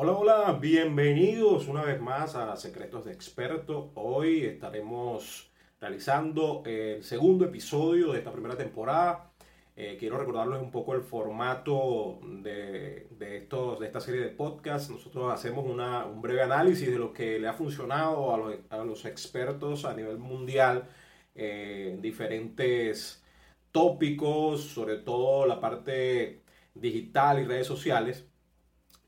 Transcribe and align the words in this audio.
Hola, 0.00 0.12
hola, 0.12 0.52
bienvenidos 0.60 1.66
una 1.66 1.82
vez 1.82 2.00
más 2.00 2.36
a 2.36 2.56
Secretos 2.56 3.04
de 3.04 3.12
Experto. 3.12 3.90
Hoy 3.96 4.44
estaremos 4.44 5.50
realizando 5.80 6.62
el 6.64 7.02
segundo 7.02 7.44
episodio 7.44 8.12
de 8.12 8.18
esta 8.18 8.30
primera 8.30 8.56
temporada. 8.56 9.32
Eh, 9.74 9.96
quiero 9.98 10.16
recordarles 10.16 10.62
un 10.62 10.70
poco 10.70 10.94
el 10.94 11.02
formato 11.02 12.20
de, 12.22 13.08
estos, 13.18 13.80
de 13.80 13.86
esta 13.86 13.98
serie 14.00 14.20
de 14.20 14.28
podcasts. 14.28 14.88
Nosotros 14.88 15.34
hacemos 15.34 15.64
un 15.64 16.22
breve 16.22 16.42
análisis 16.42 16.88
de 16.88 16.98
lo 17.00 17.12
que 17.12 17.40
le 17.40 17.48
ha 17.48 17.52
funcionado 17.54 18.32
a 18.70 18.84
los, 18.84 19.04
expertos 19.04 19.84
a 19.84 19.94
nivel 19.94 20.18
mundial 20.18 20.88
eh, 21.34 21.90
en 21.92 22.00
diferentes 22.00 23.24
tópicos, 23.72 24.60
sobre 24.62 24.98
todo 24.98 25.44
la 25.44 25.58
parte 25.58 26.44
digital 26.72 27.40
y 27.40 27.46
redes 27.46 27.66
sociales. 27.66 28.27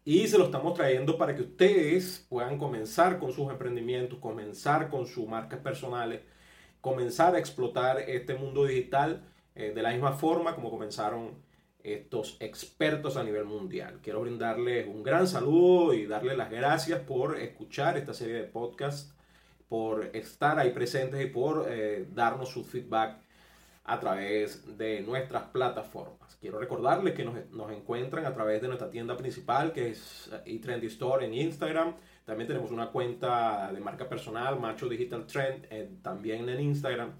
Y 0.04 0.26
se 0.28 0.38
lo 0.38 0.46
estamos 0.46 0.74
trayendo 0.74 1.18
para 1.18 1.34
que 1.34 1.42
ustedes 1.42 2.26
puedan 2.28 2.56
comenzar 2.56 3.18
con 3.18 3.32
sus 3.32 3.50
emprendimientos, 3.50 4.18
comenzar 4.18 4.88
con 4.88 5.06
sus 5.06 5.28
marcas 5.28 5.60
personales, 5.60 6.22
comenzar 6.80 7.34
a 7.34 7.38
explotar 7.38 8.00
este 8.00 8.34
mundo 8.34 8.64
digital 8.64 9.22
eh, 9.54 9.72
de 9.74 9.82
la 9.82 9.90
misma 9.90 10.12
forma 10.12 10.54
como 10.54 10.70
comenzaron 10.70 11.34
estos 11.82 12.38
expertos 12.40 13.18
a 13.18 13.24
nivel 13.24 13.44
mundial. 13.44 14.00
Quiero 14.02 14.22
brindarles 14.22 14.86
un 14.86 15.02
gran 15.02 15.26
saludo 15.26 15.92
y 15.92 16.06
darles 16.06 16.36
las 16.36 16.50
gracias 16.50 17.00
por 17.00 17.38
escuchar 17.38 17.98
esta 17.98 18.14
serie 18.14 18.34
de 18.34 18.44
podcasts, 18.44 19.14
por 19.68 20.10
estar 20.14 20.58
ahí 20.58 20.70
presentes 20.70 21.22
y 21.22 21.26
por 21.26 21.66
eh, 21.68 22.06
darnos 22.14 22.48
su 22.48 22.64
feedback 22.64 23.18
a 23.90 23.98
través 23.98 24.78
de 24.78 25.00
nuestras 25.00 25.42
plataformas. 25.48 26.36
Quiero 26.40 26.60
recordarles 26.60 27.12
que 27.12 27.24
nos, 27.24 27.72
encuentran 27.72 28.24
a 28.24 28.32
través 28.32 28.62
de 28.62 28.68
nuestra 28.68 28.88
tienda 28.88 29.16
principal 29.16 29.72
que 29.72 29.90
es 29.90 30.30
eTrendy 30.44 30.86
Store 30.86 31.26
en 31.26 31.34
Instagram. 31.34 31.96
También 32.24 32.46
tenemos 32.46 32.70
una 32.70 32.92
cuenta 32.92 33.72
de 33.72 33.80
marca 33.80 34.08
personal, 34.08 34.60
Macho 34.60 34.88
Digital 34.88 35.26
Trend, 35.26 35.66
eh, 35.70 35.90
también 36.02 36.48
en 36.48 36.60
Instagram. 36.60 37.14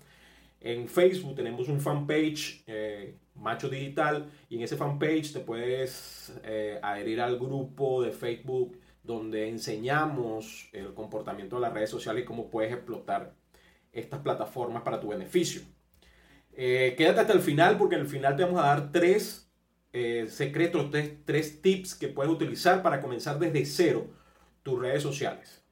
En 0.60 0.86
Facebook 0.86 1.34
tenemos 1.34 1.68
un 1.68 1.80
fanpage, 1.80 2.62
eh, 2.68 3.16
Macho 3.34 3.68
Digital, 3.68 4.30
y 4.48 4.54
en 4.54 4.62
ese 4.62 4.76
fanpage 4.76 5.32
te 5.32 5.41
puedes 5.41 6.41
eh, 6.44 6.78
adherir 6.80 7.20
al 7.20 7.36
grupo 7.36 8.00
de 8.00 8.12
Facebook 8.12 8.78
donde 9.02 9.48
enseñamos 9.48 10.68
el 10.72 10.94
comportamiento 10.94 11.56
de 11.56 11.62
las 11.62 11.72
redes 11.72 11.91
sociales 11.91 12.22
y 12.22 12.26
cómo 12.26 12.48
puedes 12.48 12.72
explotar 12.72 13.34
estas 13.91 14.20
plataformas 14.20 14.84
para 14.84 15.00
tu 15.00 15.08
beneficio. 15.08 15.62
Eh, 16.52 16.94
quédate 16.96 17.20
hasta 17.20 17.32
el 17.32 17.40
final 17.40 17.78
porque 17.78 17.96
el 17.96 18.06
final 18.06 18.36
te 18.36 18.44
vamos 18.44 18.60
a 18.60 18.66
dar 18.66 18.92
tres 18.92 19.50
eh, 19.92 20.26
secretos, 20.28 20.90
tres, 21.24 21.62
tips 21.62 21.94
que 21.94 22.08
puedes 22.08 22.32
utilizar 22.32 22.82
para 22.82 23.00
comenzar 23.00 23.38
desde 23.38 23.64
cero 23.64 24.08
tus 24.62 24.80
redes 24.80 25.02
sociales. 25.02 25.62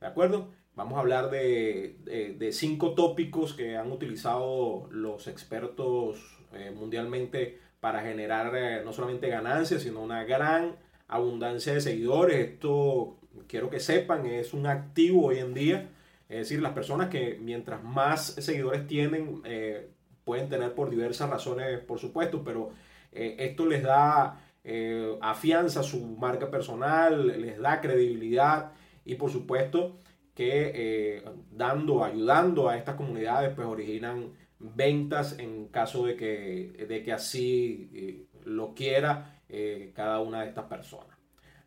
¿De 0.00 0.06
acuerdo? 0.06 0.52
Vamos 0.74 0.98
a 0.98 1.00
hablar 1.00 1.30
de, 1.30 2.50
cinco 2.52 2.94
tópicos 2.94 3.54
que 3.54 3.76
han 3.76 3.90
utilizado 3.90 4.88
los 4.90 5.26
expertos 5.26 6.38
eh, 6.52 6.70
mundialmente 6.70 7.58
para 7.80 8.02
generar 8.02 8.84
no 8.84 8.92
solamente 8.92 9.28
ganancias, 9.28 9.82
sino 9.82 10.02
una 10.02 10.24
gran 10.24 10.76
abundancia 11.08 11.72
de 11.72 11.80
seguidores. 11.80 12.46
Esto, 12.46 13.18
quiero 13.48 13.70
que 13.70 13.80
sepan, 13.80 14.26
es 14.26 14.52
un 14.52 14.66
activo 14.66 15.26
hoy 15.26 15.38
en 15.38 15.54
día. 15.54 15.90
Es 16.28 16.38
decir, 16.38 16.60
las 16.60 16.72
personas 16.72 17.08
que 17.08 17.38
mientras 17.40 17.82
más 17.82 18.26
seguidores 18.26 18.86
tienen, 18.86 19.42
pueden 20.26 20.48
tener 20.48 20.74
por 20.74 20.90
diversas 20.90 21.30
razones, 21.30 21.78
por 21.78 22.00
supuesto, 22.00 22.42
pero 22.42 22.70
eh, 23.12 23.36
esto 23.38 23.64
les 23.64 23.80
da 23.80 24.40
eh, 24.64 25.16
afianza 25.22 25.80
a 25.80 25.82
su 25.84 26.04
marca 26.04 26.50
personal, 26.50 27.40
les 27.40 27.60
da 27.60 27.80
credibilidad 27.80 28.72
y 29.04 29.14
por 29.14 29.30
supuesto 29.30 30.00
que 30.34 30.72
eh, 30.74 31.24
dando, 31.52 32.04
ayudando 32.04 32.68
a 32.68 32.76
estas 32.76 32.96
comunidades, 32.96 33.54
pues 33.54 33.68
originan 33.68 34.32
ventas 34.58 35.38
en 35.38 35.68
caso 35.68 36.04
de 36.04 36.16
que, 36.16 36.86
de 36.88 37.02
que 37.04 37.12
así 37.12 38.26
lo 38.44 38.74
quiera 38.74 39.40
cada 39.94 40.20
una 40.20 40.42
de 40.42 40.48
estas 40.48 40.64
personas. 40.64 41.16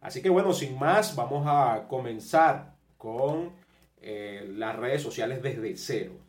Así 0.01 0.21
que 0.21 0.29
bueno, 0.29 0.51
sin 0.51 0.77
más, 0.77 1.15
vamos 1.15 1.45
a 1.47 1.87
comenzar 1.87 2.75
con 2.97 3.53
las 4.01 4.75
redes 4.75 5.01
sociales 5.01 5.41
desde 5.41 5.77
cero. 5.77 6.28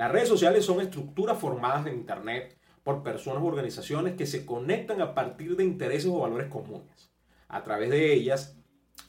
Las 0.00 0.12
redes 0.12 0.28
sociales 0.28 0.64
son 0.64 0.80
estructuras 0.80 1.38
formadas 1.38 1.86
en 1.86 1.92
Internet 1.92 2.56
por 2.82 3.02
personas 3.02 3.42
u 3.42 3.46
organizaciones 3.46 4.14
que 4.14 4.24
se 4.24 4.46
conectan 4.46 5.02
a 5.02 5.14
partir 5.14 5.56
de 5.56 5.64
intereses 5.64 6.06
o 6.06 6.20
valores 6.20 6.48
comunes. 6.48 7.12
A 7.48 7.62
través 7.64 7.90
de 7.90 8.14
ellas 8.14 8.56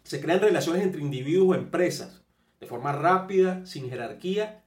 se 0.04 0.20
crean 0.20 0.42
relaciones 0.42 0.84
entre 0.84 1.00
individuos 1.00 1.48
o 1.48 1.58
empresas 1.58 2.26
de 2.60 2.68
forma 2.68 2.92
rápida, 2.92 3.66
sin 3.66 3.90
jerarquía 3.90 4.66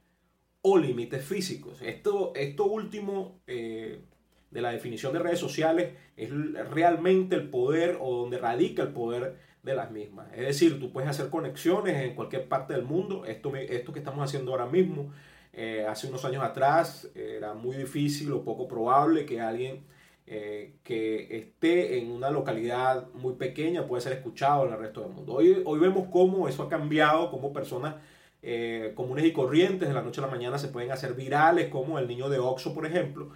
o 0.63 0.79
límites 0.79 1.23
físicos. 1.23 1.79
Esto, 1.83 2.33
esto 2.35 2.65
último 2.65 3.39
eh, 3.45 4.01
de 4.49 4.61
la 4.61 4.71
definición 4.71 5.13
de 5.13 5.19
redes 5.19 5.37
sociales 5.37 5.93
es 6.17 6.31
realmente 6.71 7.35
el 7.35 7.51
poder 7.51 7.99
o 8.01 8.21
donde 8.21 8.39
radica 8.39 8.81
el 8.81 8.93
poder 8.93 9.37
de 9.61 9.75
las 9.75 9.91
mismas. 9.91 10.33
Es 10.33 10.47
decir, 10.47 10.79
tú 10.79 10.91
puedes 10.91 11.07
hacer 11.07 11.29
conexiones 11.29 12.01
en 12.01 12.15
cualquier 12.15 12.47
parte 12.47 12.73
del 12.73 12.83
mundo. 12.83 13.25
Esto, 13.25 13.55
esto 13.55 13.93
que 13.93 13.99
estamos 13.99 14.27
haciendo 14.27 14.53
ahora 14.53 14.65
mismo 14.65 15.11
eh, 15.57 15.85
hace 15.87 16.07
unos 16.07 16.25
años 16.25 16.43
atrás 16.43 17.09
era 17.15 17.53
muy 17.53 17.77
difícil 17.77 18.31
o 18.33 18.43
poco 18.43 18.67
probable 18.67 19.25
que 19.25 19.39
alguien 19.39 19.85
eh, 20.27 20.75
que 20.83 21.37
esté 21.37 21.97
en 21.97 22.11
una 22.11 22.29
localidad 22.29 23.07
muy 23.13 23.35
pequeña 23.35 23.87
pueda 23.87 24.01
ser 24.01 24.13
escuchado 24.13 24.65
en 24.65 24.73
el 24.73 24.79
resto 24.79 25.01
del 25.01 25.11
mundo. 25.11 25.33
Hoy, 25.33 25.61
hoy 25.63 25.79
vemos 25.79 26.07
cómo 26.11 26.49
eso 26.49 26.63
ha 26.63 26.69
cambiado, 26.69 27.31
cómo 27.31 27.53
personas 27.53 27.95
eh, 28.41 28.91
comunes 28.95 29.23
y 29.25 29.31
corrientes 29.31 29.87
de 29.87 29.93
la 29.93 30.01
noche 30.01 30.19
a 30.19 30.25
la 30.25 30.31
mañana 30.31 30.57
se 30.57 30.67
pueden 30.67 30.91
hacer 30.91 31.13
virales, 31.13 31.69
como 31.69 31.99
el 31.99 32.07
niño 32.07 32.27
de 32.27 32.39
Oxo, 32.39 32.73
por 32.73 32.85
ejemplo, 32.85 33.29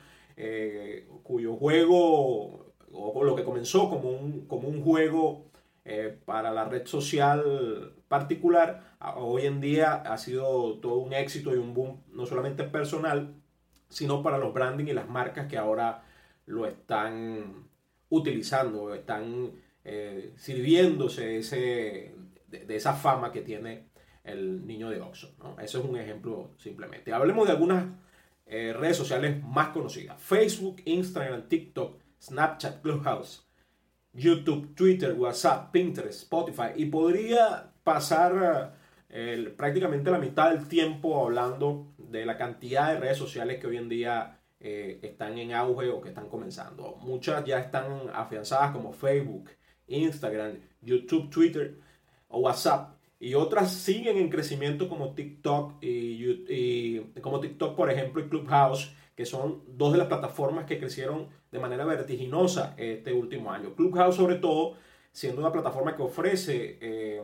cuyo 1.24 1.56
juego, 1.56 2.74
o 2.92 3.24
lo 3.24 3.36
que 3.36 3.44
comenzó 3.44 3.90
como 3.90 4.10
un, 4.10 4.46
como 4.48 4.68
un 4.68 4.82
juego 4.84 5.50
para 6.26 6.52
la 6.52 6.66
red 6.66 6.86
social 6.86 7.94
particular, 8.08 8.96
hoy 9.16 9.46
en 9.46 9.60
día 9.60 9.96
ha 9.96 10.18
sido 10.18 10.80
todo 10.80 10.98
un 10.98 11.14
éxito 11.14 11.54
y 11.54 11.58
un 11.58 11.74
boom, 11.74 12.04
no 12.12 12.26
solamente 12.26 12.64
personal, 12.64 13.34
sino 13.90 14.22
para 14.22 14.38
los 14.38 14.54
branding 14.54 14.86
y 14.86 14.94
las 14.94 15.10
marcas 15.10 15.48
que 15.48 15.58
ahora 15.58 16.04
lo 16.46 16.66
están 16.66 17.68
utilizando, 18.10 18.94
están 18.94 19.52
eh, 19.84 20.34
sirviéndose 20.36 21.38
ese, 21.38 22.16
de, 22.48 22.76
esa 22.76 22.94
fama 22.94 23.32
que 23.32 23.42
tiene 23.42 23.90
el 24.24 24.66
niño 24.66 24.90
de 24.90 25.02
Oxford. 25.02 25.60
Eso 25.62 25.80
es 25.80 25.86
un 25.86 25.98
ejemplo 25.98 26.52
simplemente. 26.58 27.14
Hablemos 27.14 27.48
de 27.48 27.54
algunas 27.54 27.86
eh, 28.46 28.74
redes 28.74 28.98
sociales 28.98 29.44
más 29.44 29.70
conocidas. 29.70 30.22
Facebook, 30.22 30.82
Instagram, 30.86 31.48
TikTok, 31.48 32.00
Snapchat, 32.22 32.82
Clubhouse, 32.82 33.49
YouTube, 34.14 34.76
Twitter, 34.76 35.14
WhatsApp, 35.14 35.72
Pinterest, 35.72 36.24
Spotify. 36.24 36.72
Y 36.76 36.86
podría 36.86 37.72
pasar 37.84 38.76
eh, 39.10 39.54
prácticamente 39.58 40.12
la 40.12 40.20
mitad 40.20 40.52
del 40.52 40.68
tiempo 40.68 41.24
hablando 41.24 41.94
de 41.98 42.26
la 42.26 42.38
cantidad 42.38 42.94
de 42.94 43.00
redes 43.00 43.18
sociales 43.18 43.60
que 43.60 43.68
hoy 43.68 43.78
en 43.78 43.90
día 43.90 44.40
eh, 44.60 45.00
están 45.02 45.38
en 45.38 45.54
auge 45.54 45.90
o 45.90 46.02
que 46.02 46.10
están 46.10 46.28
comenzando. 46.28 46.98
Muchas 47.02 47.46
ya 47.46 47.60
están 47.60 48.10
afianzadas 48.14 48.72
como 48.72 48.92
Facebook, 48.92 49.50
Instagram, 49.88 50.60
YouTube, 50.82 51.30
Twitter 51.30 51.80
o 52.28 52.40
WhatsApp. 52.40 52.96
Y 53.20 53.34
otras 53.34 53.74
siguen 53.74 54.18
en 54.18 54.30
crecimiento 54.30 54.88
como 54.88 55.14
TikTok 55.14 55.82
y, 55.82 57.00
como 57.22 57.40
TikTok, 57.40 57.76
por 57.76 57.92
ejemplo, 57.92 58.22
y 58.22 58.30
Clubhouse, 58.30 58.94
que 59.16 59.26
son 59.26 59.64
dos 59.68 59.92
de 59.92 59.98
las 59.98 60.08
plataformas 60.08 60.66
que 60.66 60.80
crecieron 60.80 61.28
de 61.52 61.60
manera 61.60 61.86
vertiginosa 61.86 62.76
este 62.78 63.14
último 63.14 63.52
año. 63.52 63.76
Clubhouse, 63.76 64.16
sobre 64.16 64.36
todo, 64.36 64.76
siendo 65.12 65.42
una 65.42 65.52
plataforma 65.52 65.96
que 65.96 66.04
ofrece 66.04 66.78
eh, 66.82 67.22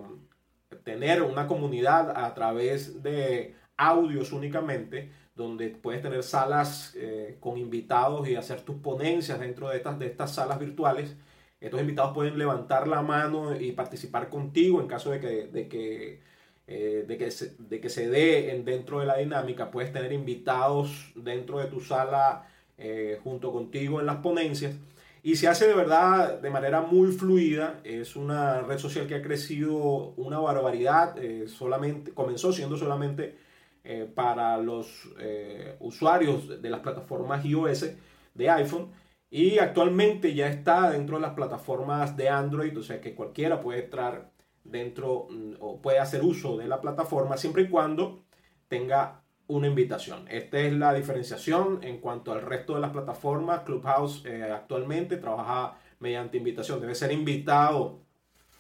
tener 0.83 1.21
una 1.21 1.47
comunidad 1.47 2.11
a 2.15 2.33
través 2.33 3.03
de 3.03 3.55
audios 3.77 4.31
únicamente, 4.31 5.11
donde 5.35 5.69
puedes 5.69 6.01
tener 6.01 6.23
salas 6.23 6.94
eh, 6.95 7.38
con 7.39 7.57
invitados 7.57 8.27
y 8.27 8.35
hacer 8.35 8.61
tus 8.61 8.77
ponencias 8.77 9.39
dentro 9.39 9.69
de 9.69 9.77
estas, 9.77 10.00
de 10.00 10.07
estas 10.07 10.33
salas 10.33 10.59
virtuales. 10.59 11.15
Estos 11.59 11.81
invitados 11.81 12.13
pueden 12.13 12.38
levantar 12.38 12.88
la 12.88 13.01
mano 13.01 13.59
y 13.59 13.71
participar 13.73 14.29
contigo 14.29 14.81
en 14.81 14.88
caso 14.88 15.11
de 15.11 15.19
que, 15.19 15.47
de 15.47 15.67
que, 15.67 16.21
eh, 16.67 17.05
de 17.07 17.17
que, 17.17 17.31
se, 17.31 17.55
de 17.57 17.81
que 17.81 17.89
se 17.89 18.09
dé 18.09 18.51
en, 18.51 18.65
dentro 18.65 19.00
de 19.00 19.05
la 19.05 19.17
dinámica. 19.17 19.71
Puedes 19.71 19.91
tener 19.91 20.13
invitados 20.13 21.11
dentro 21.15 21.59
de 21.59 21.65
tu 21.65 21.81
sala 21.81 22.47
eh, 22.77 23.19
junto 23.24 23.51
contigo 23.51 24.00
en 24.00 24.06
las 24.06 24.18
ponencias. 24.18 24.75
Y 25.24 25.38
se 25.38 25.48
hace 25.48 25.68
de 25.68 25.74
verdad 25.74 26.39
de 26.39 26.50
manera 26.50 26.81
muy 26.81 27.12
fluida. 27.12 27.80
Es 27.83 28.16
una 28.16 28.62
red 28.62 28.77
social 28.77 29.07
que 29.07 29.16
ha 29.16 29.22
crecido 29.22 30.13
una 30.18 30.39
barbaridad. 30.39 31.18
Eh, 31.18 31.48
solamente, 31.48 32.12
comenzó 32.12 32.54
siendo 32.54 32.77
solamente 32.77 33.38
eh, 33.83 34.10
para 34.13 34.57
los 34.57 35.10
usuarios 35.80 36.62
de 36.62 36.69
las 36.69 36.81
plataformas 36.81 37.44
iOS 37.45 37.88
de 38.33 38.50
iPhone. 38.50 38.92
Y 39.31 39.57
actualmente 39.60 40.33
ya 40.33 40.48
está 40.48 40.92
dentro 40.92 41.18
de 41.18 41.24
las 41.24 41.33
plataformas 41.33 42.16
de 42.16 42.30
Android. 42.30 42.77
O 42.77 42.83
sea 42.83 43.01
que 43.01 43.16
cualquiera 43.16 43.62
puede 43.62 43.86
entrar 43.86 44.31
dentro 44.66 45.27
mm, 45.30 45.54
o 45.60 45.81
puede 45.81 46.00
hacer 46.00 46.24
uso 46.24 46.57
de 46.57 46.68
la 46.68 46.81
plataforma 46.81 47.38
siempre 47.38 47.63
y 47.63 47.69
cuando 47.69 48.25
tenga 48.68 49.22
una 49.47 49.68
invitación. 49.68 50.27
Esta 50.30 50.59
es 50.59 50.74
la 50.74 50.94
diferenciación 50.94 51.80
en 51.83 52.00
cuanto 52.00 52.31
al 52.31 52.42
resto 52.42 52.75
de 52.75 52.81
las 52.81 52.92
plataformas. 52.92 53.62
Clubhouse 53.62 54.24
eh, 54.25 54.44
actualmente 54.44 55.18
trabaja 55.18 55.77
mediante 56.00 56.38
invitación. 56.38 56.81
Debe 56.81 56.95
ser 56.95 57.12
invitado 57.12 58.00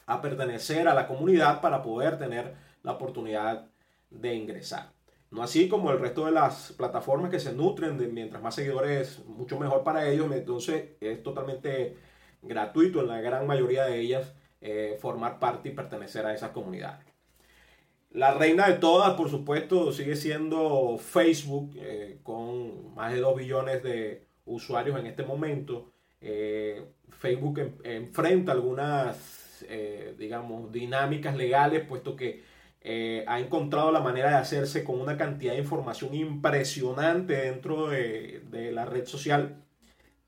a 0.05 0.21
pertenecer 0.21 0.87
a 0.87 0.93
la 0.93 1.07
comunidad 1.07 1.61
para 1.61 1.81
poder 1.81 2.17
tener 2.17 2.53
la 2.83 2.93
oportunidad 2.93 3.67
de 4.11 4.35
ingresar. 4.35 4.91
No 5.31 5.41
así 5.41 5.67
como 5.67 5.91
el 5.91 5.99
resto 5.99 6.25
de 6.25 6.31
las 6.31 6.71
plataformas 6.73 7.31
que 7.31 7.39
se 7.39 7.53
nutren 7.53 7.97
de 7.97 8.07
mientras 8.07 8.41
más 8.41 8.55
seguidores, 8.55 9.25
mucho 9.25 9.59
mejor 9.59 9.83
para 9.83 10.07
ellos. 10.07 10.31
Entonces 10.31 10.91
es 11.01 11.23
totalmente 11.23 11.97
gratuito 12.41 13.01
en 13.01 13.07
la 13.07 13.21
gran 13.21 13.47
mayoría 13.47 13.85
de 13.85 13.99
ellas 13.99 14.33
eh, 14.61 14.97
formar 15.01 15.39
parte 15.39 15.69
y 15.69 15.71
pertenecer 15.73 16.25
a 16.25 16.33
esas 16.33 16.51
comunidades. 16.51 17.14
La 18.15 18.33
reina 18.33 18.69
de 18.69 18.75
todas, 18.75 19.13
por 19.15 19.29
supuesto, 19.29 19.91
sigue 19.91 20.15
siendo 20.15 20.97
Facebook, 20.97 21.73
eh, 21.75 22.19
con 22.23 22.95
más 22.95 23.11
de 23.11 23.19
2 23.19 23.35
billones 23.35 23.83
de 23.83 24.25
usuarios 24.45 24.97
en 24.97 25.07
este 25.07 25.23
momento. 25.23 25.91
Eh, 26.21 26.81
Facebook 27.09 27.59
enfrenta 27.83 28.53
algunas, 28.53 29.65
digamos, 30.17 30.71
dinámicas 30.71 31.35
legales, 31.35 31.85
puesto 31.85 32.15
que 32.15 32.43
ha 33.27 33.39
encontrado 33.39 33.91
la 33.91 33.99
manera 33.99 34.29
de 34.29 34.35
hacerse 34.35 34.85
con 34.85 35.01
una 35.01 35.17
cantidad 35.17 35.51
de 35.51 35.59
información 35.59 36.13
impresionante 36.15 37.35
dentro 37.35 37.89
de, 37.89 38.43
de 38.49 38.71
la 38.71 38.85
red 38.85 39.05
social 39.05 39.61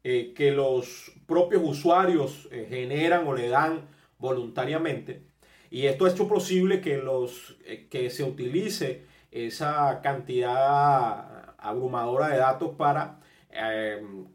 que 0.04 0.52
los 0.54 1.14
propios 1.26 1.62
usuarios 1.64 2.50
generan 2.52 3.28
o 3.28 3.34
le 3.34 3.48
dan 3.48 3.88
voluntariamente. 4.18 5.27
Y 5.70 5.86
esto 5.88 6.06
ha 6.06 6.10
hecho 6.10 6.28
posible 6.28 6.82
que, 6.82 6.98
los, 6.98 7.58
eh, 7.66 7.88
que 7.90 8.10
se 8.10 8.24
utilice 8.24 9.06
esa 9.32 10.02
cantidad 10.02 11.56
abrumadora 11.58 12.30
de 12.30 12.38
datos 12.38 12.76
para, 12.78 13.20
em, 13.50 14.28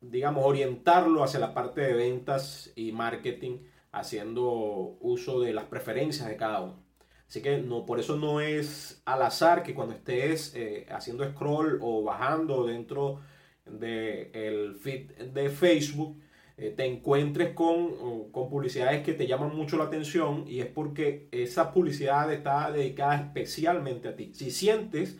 digamos, 0.00 0.44
orientarlo 0.44 1.24
hacia 1.24 1.40
la 1.40 1.54
parte 1.54 1.80
de 1.80 1.94
ventas 1.94 2.72
y 2.76 2.92
marketing, 2.92 3.58
haciendo 3.92 4.96
uso 5.00 5.40
de 5.40 5.52
las 5.52 5.64
preferencias 5.64 6.28
de 6.28 6.36
cada 6.36 6.60
uno. 6.62 6.82
Así 7.28 7.40
que 7.40 7.58
no, 7.58 7.86
por 7.86 7.98
eso 7.98 8.16
no 8.16 8.40
es 8.40 9.02
al 9.06 9.22
azar 9.22 9.62
que 9.62 9.74
cuando 9.74 9.94
estés 9.94 10.54
eh, 10.54 10.86
haciendo 10.90 11.24
scroll 11.24 11.78
o 11.80 12.02
bajando 12.02 12.66
dentro 12.66 13.20
del 13.64 14.74
feed 14.76 15.12
de 15.32 15.48
Facebook, 15.48 16.20
eh, 16.62 16.70
te 16.70 16.86
encuentres 16.86 17.54
con, 17.54 18.30
con, 18.30 18.48
publicidades 18.48 19.02
que 19.02 19.14
te 19.14 19.26
llaman 19.26 19.52
mucho 19.56 19.76
la 19.76 19.84
atención 19.84 20.44
y 20.46 20.60
es 20.60 20.66
porque 20.66 21.26
esa 21.32 21.72
publicidad 21.72 22.32
está 22.32 22.70
dedicada 22.70 23.16
especialmente 23.16 24.06
a 24.06 24.14
ti. 24.14 24.30
Si 24.32 24.52
sientes 24.52 25.18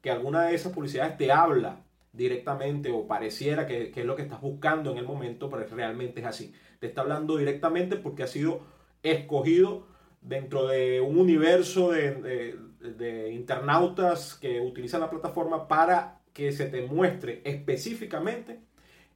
que 0.00 0.12
alguna 0.12 0.44
de 0.44 0.54
esas 0.54 0.72
publicidades 0.72 1.16
te 1.16 1.32
habla 1.32 1.80
directamente 2.12 2.92
o 2.92 3.08
pareciera 3.08 3.66
que, 3.66 3.90
que 3.90 4.02
es 4.02 4.06
lo 4.06 4.14
que 4.14 4.22
estás 4.22 4.40
buscando 4.40 4.92
en 4.92 4.98
el 4.98 5.04
momento, 5.04 5.50
pero 5.50 5.66
realmente 5.66 6.20
es 6.20 6.26
así. 6.26 6.54
Te 6.78 6.86
está 6.86 7.00
hablando 7.00 7.38
directamente 7.38 7.96
porque 7.96 8.22
ha 8.22 8.28
sido 8.28 8.60
escogido 9.02 9.88
dentro 10.20 10.68
de 10.68 11.00
un 11.00 11.18
universo 11.18 11.90
de, 11.90 12.14
de, 12.14 12.56
de 12.92 13.32
internautas 13.32 14.34
que 14.34 14.60
utilizan 14.60 15.00
la 15.00 15.10
plataforma 15.10 15.66
para 15.66 16.20
que 16.32 16.52
se 16.52 16.66
te 16.66 16.82
muestre 16.82 17.42
específicamente 17.44 18.60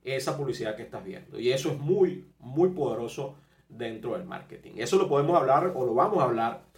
esa 0.05 0.37
publicidad 0.37 0.77
que 0.77 0.83
estás 0.83 1.05
viendo. 1.05 1.39
Y 1.39 1.51
eso 1.51 1.71
es 1.71 1.79
muy, 1.79 2.27
muy 2.39 2.71
poderoso 2.71 3.37
dentro 3.69 4.13
del 4.13 4.25
marketing. 4.25 4.73
Eso 4.77 4.97
lo 4.97 5.09
podemos 5.09 5.37
hablar 5.37 5.73
o 5.75 5.85
lo 5.85 5.95
vamos 5.95 6.21
a 6.21 6.25
hablar 6.25 6.69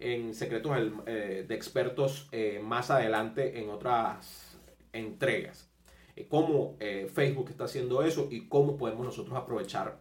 en 0.00 0.34
secretos 0.34 0.76
eh, 1.06 1.44
de 1.46 1.54
expertos 1.54 2.28
eh, 2.32 2.60
más 2.62 2.90
adelante 2.90 3.60
en 3.60 3.70
otras 3.70 4.58
entregas. 4.92 5.70
Eh, 6.16 6.26
cómo 6.28 6.76
Facebook 7.12 7.50
está 7.50 7.64
haciendo 7.64 8.02
eso 8.02 8.28
y 8.30 8.48
cómo 8.48 8.76
podemos 8.76 9.04
nosotros 9.04 9.36
aprovechar 9.36 10.00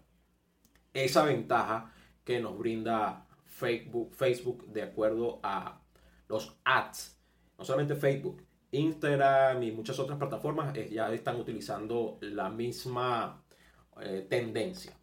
esa 0.94 1.24
ventaja 1.24 1.94
que 2.24 2.40
nos 2.40 2.58
brinda 2.58 3.28
Facebook, 3.46 4.16
Facebook 4.16 4.66
de 4.68 4.84
acuerdo 4.84 5.40
a 5.44 5.81
los 6.28 6.58
ads. 6.64 7.20
No 7.58 7.66
solamente 7.66 7.96
Facebook, 7.96 8.44
Instagram 8.71 9.63
y 9.63 9.71
muchas 9.71 10.00
otras 10.00 10.18
plataformas 10.18 10.75
eh, 10.75 10.89
ya 10.92 11.12
están 11.13 11.39
utilizando 11.39 12.18
la 12.21 12.50
misma 12.50 13.44
eh, 14.01 14.25
tendencia. 14.30 14.98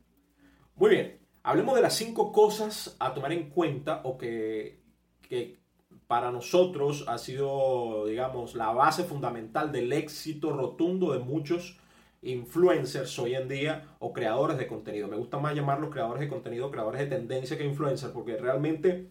Muy 0.76 0.90
bien, 0.90 1.18
hablemos 1.42 1.74
de 1.74 1.82
las 1.82 1.94
cinco 1.94 2.32
cosas 2.32 2.96
a 2.98 3.14
tomar 3.14 3.32
en 3.32 3.50
cuenta 3.50 4.02
o 4.04 4.18
que, 4.18 4.80
que 5.22 5.58
para 6.06 6.30
nosotros 6.30 7.04
ha 7.08 7.18
sido, 7.18 8.06
digamos, 8.06 8.54
la 8.54 8.70
base 8.72 9.04
fundamental 9.04 9.72
del 9.72 9.92
éxito 9.92 10.52
rotundo 10.52 11.12
de 11.12 11.18
muchos 11.18 11.78
influencers 12.22 13.18
hoy 13.18 13.34
en 13.34 13.48
día 13.48 13.96
o 13.98 14.12
creadores 14.12 14.58
de 14.58 14.66
contenido. 14.66 15.08
Me 15.08 15.16
gusta 15.16 15.38
más 15.38 15.54
llamarlos 15.54 15.90
creadores 15.90 16.20
de 16.20 16.28
contenido, 16.28 16.70
creadores 16.70 17.00
de 17.00 17.16
tendencia 17.16 17.56
que 17.56 17.64
influencers, 17.64 18.12
porque 18.12 18.36
realmente 18.36 19.10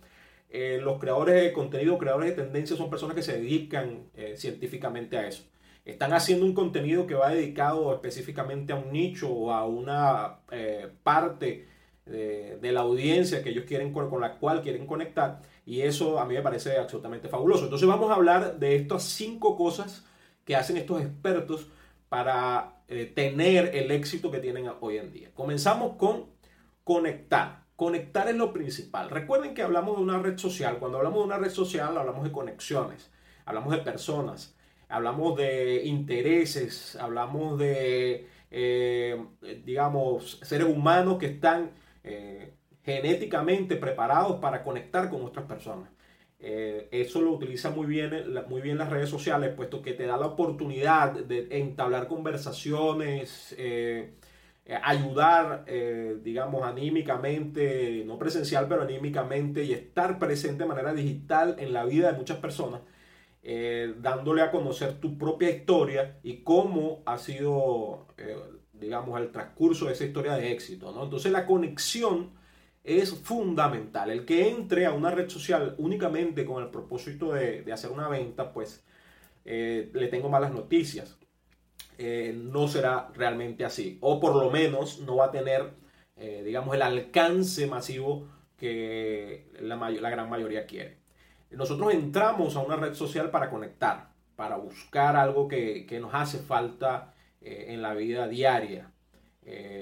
eh, 0.49 0.79
los 0.81 0.99
creadores 0.99 1.35
de 1.35 1.53
contenido, 1.53 1.97
creadores 1.97 2.35
de 2.35 2.43
tendencia 2.43 2.77
son 2.77 2.89
personas 2.89 3.15
que 3.15 3.23
se 3.23 3.33
dedican 3.33 4.09
eh, 4.15 4.35
científicamente 4.37 5.17
a 5.17 5.27
eso. 5.27 5.43
Están 5.83 6.13
haciendo 6.13 6.45
un 6.45 6.53
contenido 6.53 7.05
que 7.05 7.13
va 7.13 7.29
dedicado 7.29 7.93
específicamente 7.93 8.73
a 8.73 8.77
un 8.77 8.91
nicho 8.91 9.29
o 9.31 9.51
a 9.51 9.65
una 9.65 10.39
eh, 10.51 10.89
parte 11.03 11.67
de, 12.05 12.71
la 12.71 12.81
audiencia 12.81 13.43
que 13.43 13.49
ellos 13.49 13.65
quieren 13.65 13.91
con, 13.91 14.21
la 14.21 14.37
cual 14.37 14.61
quieren 14.61 14.85
conectar 14.85 15.41
y 15.65 15.81
eso 15.81 16.19
a 16.19 16.25
mí 16.25 16.35
me 16.35 16.41
parece 16.41 16.77
absolutamente 16.77 17.27
fabuloso. 17.27 17.65
Entonces 17.65 17.87
vamos 17.87 18.11
a 18.11 18.15
hablar 18.15 18.59
de 18.59 18.75
estas 18.75 19.03
cinco 19.03 19.57
cosas 19.57 20.05
que 20.43 20.55
hacen 20.55 20.77
estos 20.77 21.01
expertos 21.01 21.67
para 22.09 22.83
tener 23.15 23.75
el 23.75 23.91
éxito 23.91 24.31
que 24.31 24.39
tienen 24.39 24.69
hoy 24.79 24.97
en 24.97 25.11
día. 25.11 25.31
Comenzamos 25.33 25.95
con 25.97 26.27
conectar. 26.83 27.64
Conectar 27.75 28.29
es 28.29 28.35
lo 28.35 28.53
principal. 28.53 29.09
Recuerden 29.09 29.53
que 29.53 29.61
hablamos 29.61 29.97
de 29.97 30.03
una 30.03 30.19
red 30.19 30.37
social. 30.37 30.77
Cuando 30.79 30.97
hablamos 30.97 31.19
de 31.19 31.25
una 31.25 31.37
red 31.37 31.49
social 31.49 31.97
hablamos 31.97 32.23
de 32.23 32.31
conexiones, 32.31 33.11
hablamos 33.45 33.73
de 33.73 33.79
personas, 33.79 34.55
hablamos 34.87 35.35
de 35.35 35.83
intereses, 35.83 36.95
hablamos 36.95 37.59
de, 37.59 38.29
eh, 38.49 39.21
digamos, 39.65 40.39
seres 40.43 40.67
humanos 40.67 41.17
que 41.17 41.25
están 41.25 41.71
eh, 42.05 42.53
genéticamente 42.83 43.75
preparados 43.75 44.39
para 44.39 44.63
conectar 44.63 45.09
con 45.09 45.25
otras 45.25 45.45
personas. 45.45 45.89
Eh, 46.39 46.87
eso 46.91 47.19
lo 47.19 47.31
utiliza 47.31 47.71
muy 47.71 47.87
bien, 47.87 48.11
muy 48.47 48.61
bien 48.61 48.77
las 48.77 48.89
redes 48.89 49.09
sociales, 49.09 49.53
puesto 49.53 49.81
que 49.81 49.93
te 49.93 50.05
da 50.05 50.15
la 50.15 50.27
oportunidad 50.27 51.11
de 51.11 51.47
entablar 51.51 52.07
conversaciones 52.07 53.53
ayudar, 54.81 55.63
eh, 55.67 56.17
digamos, 56.23 56.63
anímicamente, 56.63 58.03
no 58.05 58.17
presencial, 58.17 58.67
pero 58.67 58.81
anímicamente 58.81 59.63
y 59.63 59.73
estar 59.73 60.17
presente 60.17 60.63
de 60.63 60.69
manera 60.69 60.93
digital 60.93 61.55
en 61.59 61.71
la 61.71 61.85
vida 61.85 62.11
de 62.11 62.17
muchas 62.17 62.37
personas, 62.39 62.81
eh, 63.43 63.93
dándole 64.01 64.41
a 64.41 64.49
conocer 64.51 64.99
tu 64.99 65.17
propia 65.17 65.51
historia 65.51 66.17
y 66.23 66.37
cómo 66.37 67.03
ha 67.05 67.17
sido, 67.19 68.07
digamos, 68.73 69.19
el 69.21 69.31
transcurso 69.31 69.85
de 69.85 69.93
esa 69.93 70.05
historia 70.05 70.33
de 70.33 70.51
éxito. 70.51 70.91
¿no? 70.91 71.03
Entonces 71.03 71.31
la 71.31 71.45
conexión 71.45 72.31
es 72.83 73.13
fundamental. 73.13 74.09
El 74.09 74.25
que 74.25 74.49
entre 74.49 74.87
a 74.87 74.93
una 74.93 75.11
red 75.11 75.29
social 75.29 75.75
únicamente 75.77 76.45
con 76.45 76.63
el 76.63 76.69
propósito 76.71 77.33
de, 77.33 77.61
de 77.61 77.73
hacer 77.73 77.91
una 77.91 78.09
venta, 78.09 78.51
pues 78.51 78.83
le 79.45 80.07
tengo 80.09 80.27
malas 80.27 80.51
noticias 80.51 81.19
eh, 81.97 82.33
no 82.35 82.67
será 82.67 83.09
realmente 83.13 83.65
así. 83.65 83.97
O 84.01 84.19
por 84.19 84.35
lo 84.35 84.51
menos 84.51 84.99
no 84.99 85.17
va 85.17 85.25
a 85.25 85.31
tener, 85.31 85.71
eh, 86.17 86.43
digamos, 86.45 86.75
el 86.75 86.81
alcance 86.81 87.67
masivo 87.67 88.27
que 88.57 89.49
la, 89.59 89.75
la, 89.89 90.09
gran 90.09 90.29
mayoría 90.29 90.65
quiere. 90.65 90.97
Nosotros 91.51 91.93
entramos 91.93 92.55
a 92.55 92.61
una 92.61 92.75
red 92.75 92.93
social 92.93 93.31
para 93.31 93.49
conectar, 93.49 94.09
para 94.35 94.57
buscar 94.57 95.15
algo 95.15 95.47
que, 95.47 95.87
nos 96.01 96.13
hace 96.13 96.39
falta 96.39 97.13
eh, 97.41 97.67
en 97.69 97.81
la 97.81 97.93
vida 97.93 98.27
diaria. 98.27 98.91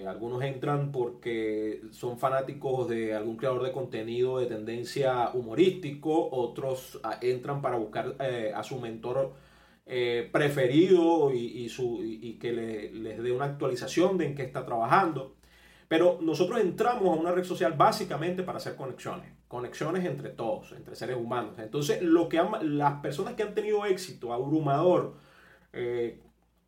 algunos 0.07 0.43
entran 0.43 0.91
porque 0.91 1.81
son 1.91 2.19
fanáticos 2.19 2.89
de 2.89 3.15
algún 3.15 3.37
creador 3.37 3.63
de 3.63 3.71
contenido 3.71 4.39
de 4.39 4.47
tendencia 4.47 5.29
humorístico, 5.33 6.29
otros 6.31 6.99
ah, 7.03 7.17
entran 7.21 7.61
para 7.61 7.77
buscar 7.77 8.15
a 8.55 8.63
su 8.63 8.79
mentor 8.79 9.33
eh, 9.85 10.29
preferido 10.31 11.31
y, 11.33 12.37
que 12.39 12.51
les 12.93 13.21
dé 13.21 13.31
una 13.31 13.45
actualización 13.45 14.17
de 14.17 14.27
en 14.27 14.35
qué 14.35 14.43
está 14.43 14.65
trabajando. 14.65 15.35
Pero 15.87 16.19
nosotros 16.21 16.59
entramos 16.59 17.15
a 17.15 17.19
una 17.19 17.31
red 17.31 17.43
social 17.43 17.73
básicamente 17.73 18.43
para 18.43 18.57
hacer 18.57 18.75
conexiones, 18.75 19.31
conexiones 19.47 20.05
entre 20.05 20.29
todos, 20.29 20.71
entre 20.71 20.95
seres 20.95 21.17
humanos. 21.17 21.59
Entonces, 21.59 22.01
lo 22.01 22.29
que 22.29 22.41
las 22.61 23.01
personas 23.01 23.35
que 23.35 23.43
han 23.43 23.53
tenido 23.53 23.85
éxito 23.85 24.33
abrumador 24.33 25.15
eh, 25.73 26.19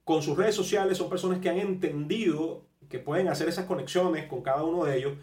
con 0.03 0.21
sus 0.21 0.37
redes 0.37 0.55
sociales 0.55 0.97
son 0.97 1.09
personas 1.09 1.39
que 1.39 1.49
han 1.49 1.57
entendido 1.57 2.65
que 2.89 2.99
pueden 2.99 3.29
hacer 3.29 3.49
esas 3.49 3.65
conexiones 3.65 4.27
con 4.27 4.41
cada 4.41 4.63
uno 4.63 4.85
de 4.85 4.97
ellos 4.97 5.13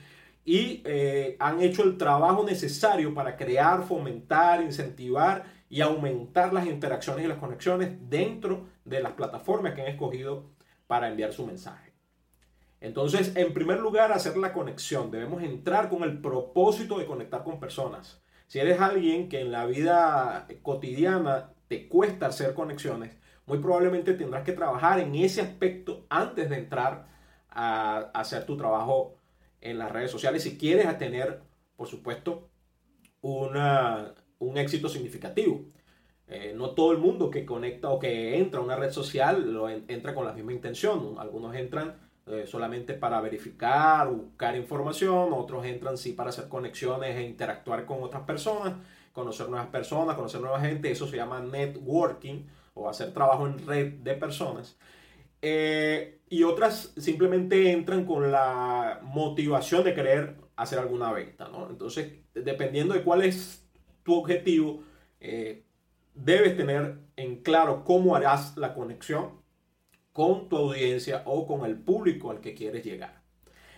y 0.44 0.82
eh, 0.84 1.36
han 1.38 1.62
hecho 1.62 1.84
el 1.84 1.96
trabajo 1.96 2.44
necesario 2.44 3.14
para 3.14 3.36
crear, 3.36 3.84
fomentar, 3.84 4.62
incentivar 4.62 5.44
y 5.72 5.80
aumentar 5.80 6.52
las 6.52 6.66
interacciones 6.66 7.24
y 7.24 7.28
las 7.28 7.38
conexiones 7.38 7.96
dentro 8.10 8.68
de 8.84 9.00
las 9.00 9.12
plataformas 9.12 9.72
que 9.72 9.80
han 9.80 9.88
escogido 9.88 10.50
para 10.86 11.08
enviar 11.08 11.32
su 11.32 11.46
mensaje. 11.46 11.94
Entonces, 12.78 13.34
en 13.36 13.54
primer 13.54 13.80
lugar, 13.80 14.12
hacer 14.12 14.36
la 14.36 14.52
conexión. 14.52 15.10
Debemos 15.10 15.42
entrar 15.42 15.88
con 15.88 16.02
el 16.02 16.20
propósito 16.20 16.98
de 16.98 17.06
conectar 17.06 17.42
con 17.42 17.58
personas. 17.58 18.22
Si 18.48 18.58
eres 18.58 18.82
alguien 18.82 19.30
que 19.30 19.40
en 19.40 19.50
la 19.50 19.64
vida 19.64 20.46
cotidiana 20.60 21.54
te 21.68 21.88
cuesta 21.88 22.26
hacer 22.26 22.52
conexiones, 22.52 23.16
muy 23.46 23.56
probablemente 23.56 24.12
tendrás 24.12 24.44
que 24.44 24.52
trabajar 24.52 25.00
en 25.00 25.14
ese 25.14 25.40
aspecto 25.40 26.04
antes 26.10 26.50
de 26.50 26.58
entrar 26.58 27.08
a, 27.48 28.10
hacer 28.12 28.44
tu 28.44 28.58
trabajo 28.58 29.16
en 29.62 29.78
las 29.78 29.90
redes 29.90 30.10
sociales 30.10 30.42
si 30.42 30.58
quieres 30.58 30.98
tener, 30.98 31.40
por 31.76 31.88
supuesto, 31.88 32.50
una, 33.22 34.12
un 34.42 34.58
éxito 34.58 34.88
significativo. 34.88 35.64
Eh, 36.28 36.54
no 36.56 36.70
todo 36.70 36.92
el 36.92 36.98
mundo 36.98 37.30
que 37.30 37.44
conecta 37.44 37.90
o 37.90 37.98
que 37.98 38.38
entra 38.38 38.60
a 38.60 38.62
una 38.62 38.76
red 38.76 38.90
social 38.90 39.52
lo 39.52 39.68
entra 39.68 40.14
con 40.14 40.24
la 40.24 40.32
misma 40.32 40.52
intención. 40.52 41.16
Algunos 41.18 41.54
entran 41.54 41.96
eh, 42.26 42.44
solamente 42.46 42.94
para 42.94 43.20
verificar, 43.20 44.08
buscar 44.08 44.56
información, 44.56 45.32
otros 45.32 45.64
entran 45.66 45.96
sí 45.98 46.12
para 46.12 46.30
hacer 46.30 46.48
conexiones 46.48 47.16
e 47.16 47.22
interactuar 47.22 47.84
con 47.84 48.02
otras 48.02 48.22
personas, 48.22 48.74
conocer 49.12 49.48
nuevas 49.48 49.68
personas, 49.68 50.16
conocer 50.16 50.40
nueva 50.40 50.60
gente. 50.60 50.90
Eso 50.90 51.06
se 51.06 51.16
llama 51.16 51.40
networking 51.40 52.46
o 52.74 52.88
hacer 52.88 53.12
trabajo 53.12 53.46
en 53.46 53.66
red 53.66 53.92
de 53.94 54.14
personas. 54.14 54.76
Eh, 55.42 56.20
y 56.30 56.44
otras 56.44 56.94
simplemente 56.96 57.72
entran 57.72 58.06
con 58.06 58.30
la 58.30 59.00
motivación 59.02 59.84
de 59.84 59.92
querer 59.92 60.36
hacer 60.56 60.78
alguna 60.78 61.12
venta. 61.12 61.48
¿no? 61.48 61.68
Entonces, 61.68 62.12
dependiendo 62.32 62.94
de 62.94 63.02
cuál 63.02 63.22
es 63.22 63.61
tu 64.02 64.14
objetivo, 64.14 64.82
eh, 65.20 65.64
debes 66.14 66.56
tener 66.56 66.98
en 67.16 67.42
claro 67.42 67.84
cómo 67.84 68.16
harás 68.16 68.56
la 68.56 68.74
conexión 68.74 69.40
con 70.12 70.48
tu 70.48 70.56
audiencia 70.56 71.22
o 71.24 71.46
con 71.46 71.64
el 71.64 71.76
público 71.76 72.30
al 72.30 72.40
que 72.40 72.54
quieres 72.54 72.84
llegar. 72.84 73.22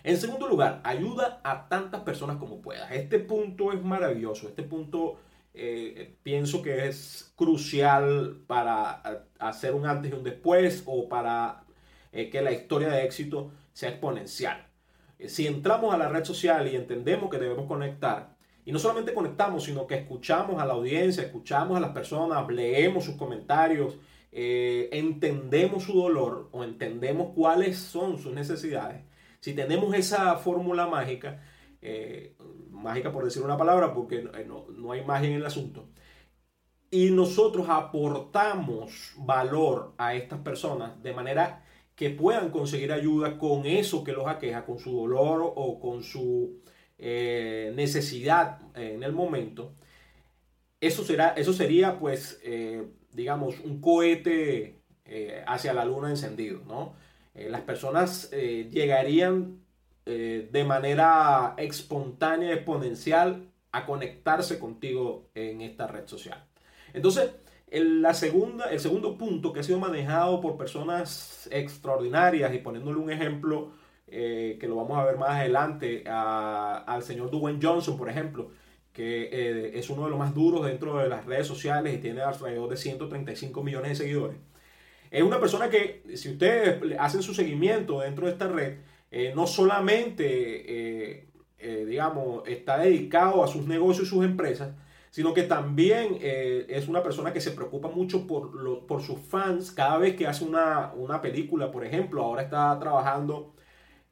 En 0.02 0.19
segundo 0.19 0.49
lugar, 0.49 0.81
ayuda 0.85 1.40
a 1.45 1.69
tantas 1.69 2.02
personas 2.02 2.37
como 2.37 2.61
puedas. 2.61 2.90
Este 2.93 3.19
punto 3.19 3.73
es 3.73 3.83
maravilloso. 3.83 4.49
Este 4.49 4.62
punto 4.62 5.19
eh, 5.54 6.16
pienso 6.23 6.61
que 6.62 6.88
es 6.88 7.33
crucial 7.37 8.43
para 8.47 9.26
hacer 9.38 9.75
un 9.75 9.87
antes 9.87 10.11
y 10.11 10.14
un 10.14 10.25
después 10.25 10.83
o 10.85 11.09
para 11.09 11.64
eh, 12.12 12.28
que 12.28 12.43
la 12.43 12.52
historia 12.52 12.88
de 12.88 13.04
éxito 13.04 13.52
sea 13.73 13.90
exponencial. 13.90 14.66
Eh, 15.19 15.28
si 15.28 15.47
entramos 15.47 15.95
a 15.95 15.99
la 15.99 16.09
red 16.09 16.25
social 16.25 16.69
y 16.69 16.76
entendemos 16.76 17.31
que 17.31 17.38
debemos 17.38 17.66
conectar, 17.66 18.33
y 18.64 18.73
no 18.73 18.78
solamente 18.78 19.12
conectamos, 19.12 19.64
sino 19.64 19.87
que 19.87 19.97
escuchamos 19.97 20.61
a 20.61 20.66
la 20.66 20.75
audiencia, 20.75 21.23
escuchamos 21.23 21.76
a 21.76 21.80
las 21.80 21.90
personas, 21.90 22.49
leemos 22.49 23.04
sus 23.04 23.16
comentarios, 23.16 23.99
eh, 24.33 24.88
entendemos 24.92 25.85
su 25.85 25.92
dolor 25.92 26.49
o 26.52 26.64
entendemos 26.64 27.33
cuáles 27.35 27.78
son 27.78 28.18
sus 28.18 28.33
necesidades, 28.33 29.04
si 29.40 29.52
tenemos 29.52 29.94
esa 29.94 30.37
fórmula 30.37 30.87
mágica, 30.87 31.42
eh, 31.83 32.35
mágica 32.71 33.12
por 33.12 33.25
decir 33.25 33.42
una 33.42 33.59
palabra, 33.59 33.92
porque 33.92 34.23
no, 34.47 34.66
no 34.71 34.92
hay 34.92 35.04
magia 35.04 35.28
en 35.28 35.37
el 35.37 35.47
asunto, 35.47 35.88
y 36.90 37.11
nosotros 37.11 37.66
aportamos 37.68 39.12
valor 39.18 39.94
a 39.99 40.14
estas 40.14 40.38
personas 40.40 41.02
de 41.02 41.12
manera 41.12 41.64
que 41.94 42.11
puedan 42.11 42.50
conseguir 42.50 42.92
ayuda 42.92 43.38
con 43.38 43.66
eso 43.66 44.02
que 44.02 44.12
los 44.12 44.26
aqueja, 44.26 44.64
con 44.64 44.78
su 44.78 44.97
dolor 44.97 45.52
o 45.54 45.78
con 45.78 46.02
su 46.02 46.62
eh, 47.06 47.70
necesidad 47.76 48.61
en 48.75 49.02
el 49.02 49.12
momento, 49.12 49.75
eso, 50.80 51.04
será, 51.04 51.34
eso 51.37 51.52
sería 51.52 51.99
pues, 51.99 52.40
eh, 52.42 52.82
digamos, 53.12 53.61
un 53.61 53.82
cohete 53.82 54.80
eh, 55.04 55.44
hacia 55.46 55.75
la 55.75 55.84
luna 55.84 56.08
encendido, 56.08 56.62
¿no? 56.66 56.94
las 57.34 57.62
personas 57.62 58.30
llegarían 58.30 59.58
de 60.06 60.64
manera 60.64 61.54
espontánea, 61.58 62.54
exponencial, 62.54 63.50
a 63.73 63.84
conectarse 63.87 64.61
contigo 64.61 65.30
en 65.34 65.61
esta 65.61 65.88
red 65.88 66.06
social. 66.06 66.46
Entonces, 66.92 67.32
la 67.73 68.14
segunda, 68.14 68.66
el 68.66 68.78
segundo 68.78 69.18
punto 69.18 69.52
que 69.52 69.61
ha 69.61 69.64
sido 69.64 69.80
manejado 69.80 70.40
por 70.40 70.56
personas 70.56 71.49
extraordinarias 71.50 72.54
y 72.54 72.58
poniéndole 72.58 73.00
un 73.00 73.11
ejemplo 73.11 73.73
eh, 74.06 74.58
que 74.61 74.68
lo 74.68 74.76
vamos 74.76 74.99
a 74.99 75.04
ver 75.04 75.16
más 75.16 75.30
adelante, 75.30 76.04
al 76.06 77.02
señor 77.02 77.30
Dwayne 77.30 77.58
Johnson, 77.62 77.96
por 77.96 78.11
ejemplo, 78.11 78.50
que 78.92 79.28
eh, 79.32 79.78
es 79.78 79.88
uno 79.90 80.04
de 80.04 80.11
los 80.11 80.18
más 80.18 80.34
duros 80.34 80.66
dentro 80.66 80.99
de 80.99 81.08
las 81.08 81.25
redes 81.25 81.46
sociales 81.46 81.94
y 81.94 81.99
tiene 81.99 82.20
alrededor 82.20 82.68
de 82.68 82.76
135 82.76 83.62
millones 83.62 83.90
de 83.90 83.96
seguidores. 83.96 84.37
Es 85.11 85.23
una 85.23 85.40
persona 85.40 85.70
que, 85.70 86.02
si 86.14 86.30
ustedes 86.32 86.80
hacen 86.99 87.23
su 87.23 87.34
seguimiento 87.34 88.00
dentro 88.00 88.26
de 88.26 88.32
esta 88.32 88.49
red, 88.49 88.78
eh, 89.11 89.32
no 89.34 89.46
solamente, 89.46 91.28
digamos, 91.87 92.46
está 92.46 92.78
dedicado 92.78 93.42
a 93.42 93.49
sus 93.49 93.66
negocios 93.66 94.08
y 94.08 94.11
sus 94.11 94.25
empresas, 94.25 94.75
sino 95.11 95.32
que 95.32 95.44
también 95.44 96.18
es 96.20 96.88
una 96.88 97.02
persona 97.02 97.32
que 97.32 97.40
se 97.40 97.52
preocupa 97.52 97.88
mucho 97.88 98.26
por, 98.26 98.87
por 98.87 99.02
sus 99.02 99.20
fans. 99.20 99.70
Cada 99.70 99.99
vez 99.99 100.16
que 100.16 100.26
hace 100.26 100.44
una, 100.44 100.92
una 100.94 101.23
película, 101.23 101.70
por 101.70 101.84
ejemplo, 101.84 102.23
ahora 102.23 102.42
está 102.42 102.76
trabajando 102.78 103.54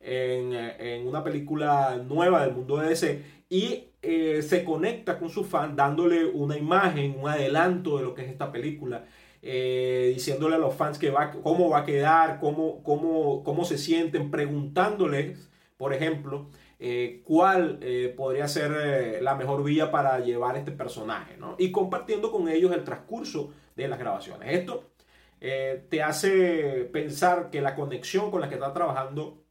en, 0.03 1.07
una 1.07 1.23
película 1.23 2.03
nueva 2.07 2.45
del 2.45 2.55
mundo 2.55 2.77
de 2.77 2.89
DC 2.89 3.23
y 3.49 3.89
eh, 4.01 4.43
se 4.43 4.65
conecta 4.65 5.19
con 5.19 5.29
su 5.29 5.45
fan 5.45 5.77
dándole 5.77 6.25
una 6.25 6.57
imagen, 6.57 7.17
un 7.19 7.29
adelanto 7.29 7.99
de 7.99 8.05
lo 8.05 8.15
que 8.15 8.23
es 8.23 8.31
esta 8.31 8.51
película, 8.51 9.05
eh, 9.43 10.13
diciéndole 10.15 10.57
a 10.57 10.59
los 10.59 10.75
fans 10.75 10.99
que 10.99 11.11
va, 11.11 11.31
cómo 11.31 11.69
va 11.69 11.81
a 11.81 11.85
quedar, 11.85 12.41
cómo, 12.41 12.83
cómo, 12.83 13.45
cómo 13.45 13.65
se 13.65 13.79
sienten, 13.79 14.31
preguntándoles, 14.31 15.51
por 15.77 15.93
ejemplo, 15.93 16.49
eh, 16.79 17.23
cuál 17.25 17.79
podría 18.17 18.49
ser 18.49 19.23
la 19.23 19.35
mejor 19.37 19.63
vía 19.63 19.91
para 19.91 20.19
llevar 20.21 20.57
este 20.57 20.73
personaje, 20.73 21.37
¿no? 21.37 21.55
Y 21.59 21.71
compartiendo 21.71 22.33
con 22.33 22.49
ellos 22.49 22.73
el 22.73 22.85
transcurso 22.85 23.53
de 23.77 23.87
las 23.87 23.99
grabaciones. 23.99 24.49
Esto 24.59 24.91
te 25.39 26.03
hace 26.03 26.89
pensar 26.93 27.51
que 27.51 27.61
la 27.61 27.75
conexión 27.75 28.31
con 28.31 28.41
la 28.41 28.49
que 28.49 28.55
está 28.55 28.73
trabajando 28.73 29.42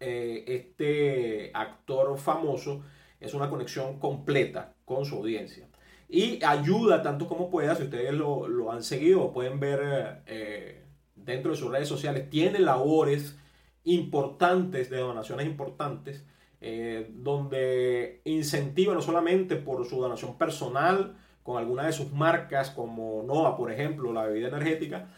eh, 0.00 0.44
este 0.46 1.50
actor 1.54 2.18
famoso 2.18 2.82
es 3.20 3.34
una 3.34 3.50
conexión 3.50 3.98
completa 3.98 4.74
con 4.84 5.04
su 5.04 5.16
audiencia. 5.16 5.68
Y 6.08 6.42
ayuda 6.42 7.02
tanto 7.02 7.26
como 7.26 7.50
pueda, 7.50 7.74
si 7.74 7.84
ustedes 7.84 8.14
lo, 8.14 8.72
han 8.72 8.82
seguido, 8.82 9.32
pueden 9.32 9.60
ver 9.60 10.22
eh, 10.26 10.84
dentro 11.14 11.50
de 11.50 11.56
sus 11.56 11.70
redes 11.70 11.88
sociales, 11.88 12.30
tiene 12.30 12.60
labores 12.60 13.36
importantes, 13.84 14.88
de 14.88 14.98
donaciones 14.98 15.46
importantes, 15.46 16.24
eh, 16.60 17.10
donde 17.10 18.22
incentiva 18.24 18.94
no 18.94 19.02
solamente 19.02 19.56
por 19.56 19.84
su 19.86 20.00
donación 20.00 20.38
personal, 20.38 21.16
con 21.42 21.58
alguna 21.58 21.86
de 21.86 21.92
sus 21.92 22.12
marcas, 22.12 22.70
como 22.70 23.22
NOA, 23.22 23.56
por 23.56 23.72
ejemplo, 23.72 24.12
la 24.12 24.24
bebida 24.24 24.48
energética, 24.48 25.08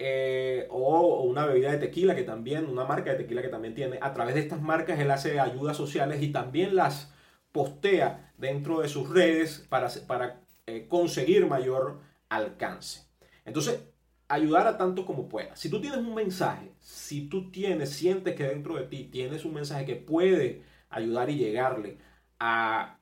eh, 0.00 0.68
o, 0.70 1.24
una 1.24 1.44
bebida 1.44 1.72
de 1.72 1.78
tequila 1.78 2.14
que 2.14 2.22
también, 2.22 2.66
una 2.66 2.84
marca 2.84 3.10
de 3.10 3.16
tequila 3.16 3.42
que 3.42 3.48
también 3.48 3.74
tiene. 3.74 3.98
A 4.00 4.12
través 4.14 4.36
de 4.36 4.42
estas 4.42 4.62
marcas 4.62 5.00
él 5.00 5.10
hace 5.10 5.40
ayudas 5.40 5.76
sociales 5.76 6.22
y 6.22 6.28
también 6.30 6.76
las 6.76 7.12
postea 7.50 8.32
dentro 8.38 8.80
de 8.80 8.88
sus 8.88 9.10
redes 9.10 9.66
para, 9.68 9.88
para 10.06 10.40
eh, 10.66 10.86
conseguir 10.88 11.46
mayor 11.46 11.98
alcance. 12.28 13.08
Entonces, 13.44 13.82
ayudar 14.28 14.68
a 14.68 14.78
tanto 14.78 15.04
como 15.04 15.28
pueda. 15.28 15.56
Si 15.56 15.68
tú 15.68 15.80
tienes 15.80 15.98
un 15.98 16.14
mensaje, 16.14 16.70
si 16.78 17.28
tú 17.28 17.50
tienes, 17.50 17.90
sientes 17.90 18.36
que 18.36 18.44
dentro 18.44 18.76
de 18.76 18.84
ti 18.84 19.04
tienes 19.10 19.44
un 19.44 19.54
mensaje 19.54 19.84
que 19.84 19.96
puede 19.96 20.62
ayudar 20.90 21.28
y 21.28 21.38
llegarle 21.38 21.98
a 22.38 23.00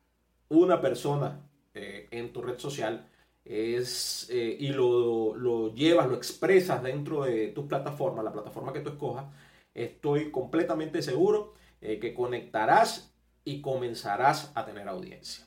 una 0.48 0.80
persona 0.80 1.46
eh, 1.74 2.08
en 2.10 2.32
tu 2.32 2.40
red 2.40 2.58
social, 2.58 3.06
es, 3.46 4.26
eh, 4.30 4.56
y 4.58 4.68
lo, 4.68 5.72
llevas, 5.72 6.08
lo 6.08 6.16
expresas 6.16 6.82
dentro 6.82 7.24
de 7.24 7.48
tu 7.48 7.68
plataforma, 7.68 8.22
la 8.22 8.32
plataforma 8.32 8.72
que 8.72 8.80
tú 8.80 8.90
escojas, 8.90 9.26
estoy 9.72 10.30
completamente 10.32 11.00
seguro 11.00 11.54
eh, 11.80 11.98
que 12.00 12.12
conectarás 12.12 13.14
y 13.44 13.60
comenzarás 13.60 14.50
a 14.54 14.64
tener 14.64 14.88
audiencia. 14.88 15.46